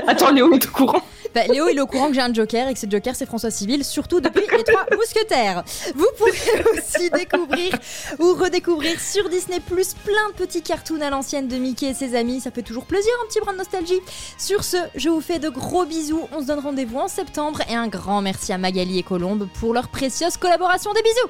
Attends, 0.08 0.32
Léo 0.32 0.54
est 0.54 0.65
au 0.65 0.72
courant. 0.72 1.02
Bah, 1.34 1.48
Léo, 1.48 1.67
il 1.67 1.78
est 1.78 1.82
au 1.82 1.88
courant 1.88 2.10
que 2.10 2.13
j'ai 2.13 2.22
un 2.22 2.34
Joker 2.34 2.67
et 2.67 2.74
que 2.74 2.80
ce 2.80 2.86
Joker, 2.88 3.15
c'est 3.15 3.26
François 3.26 3.50
Civil, 3.50 3.84
surtout 3.84 4.22
depuis 4.22 4.46
Les 4.56 4.63
Trois 4.63 4.86
Mousquetaires. 4.96 5.63
Vous 5.96 6.08
pourrez 6.17 6.32
aussi 6.78 7.10
découvrir 7.10 7.74
ou 8.19 8.34
redécouvrir 8.36 9.00
sur 9.00 9.28
Disney 9.30 9.60
Plus 9.60 9.96
plein 9.96 10.30
de 10.30 10.36
petits 10.36 10.62
cartoons 10.62 11.02
à 11.02 11.10
l'ancienne 11.10 11.48
de 11.48 11.56
Mickey 11.56 11.88
et 11.88 11.93
ses 11.93 12.15
amis. 12.15 12.39
Ça 12.39 12.52
fait 12.52 12.62
toujours 12.62 12.86
plaisir, 12.86 13.12
un 13.24 13.28
petit 13.28 13.39
brin 13.39 13.54
de 13.54 13.58
nostalgie. 13.58 14.00
Sur 14.38 14.63
ce, 14.63 14.78
je 14.96 15.10
vous 15.10 15.22
fais 15.22 15.39
de 15.39 15.50
gros 15.50 15.86
bisous. 15.86 16.28
On 16.32 16.41
se 16.41 16.48
donne 16.48 16.60
rendez-vous 16.60 17.00
en 17.00 17.08
septembre 17.08 17.62
et 17.69 17.74
un 17.74 17.88
grand 17.88 18.22
merci 18.22 18.54
à 18.54 18.60
Magali 18.60 19.00
et 19.00 19.04
Colombe 19.04 19.48
pour 19.60 19.74
leur 19.74 19.88
précieuse 19.88 20.38
collaboration. 20.38 20.93
Des 20.93 21.02
bisous. 21.02 21.30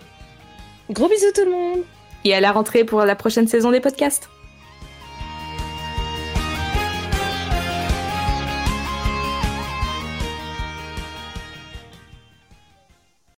Gros 0.90 1.08
bisous 1.08 1.32
tout 1.34 1.46
le 1.46 1.52
monde. 1.52 1.80
Et 2.26 2.34
à 2.34 2.42
la 2.42 2.52
rentrée 2.52 2.84
pour 2.84 3.04
la 3.06 3.16
prochaine 3.16 3.48
saison 3.48 3.72
des 3.72 3.80
podcasts. 3.80 4.30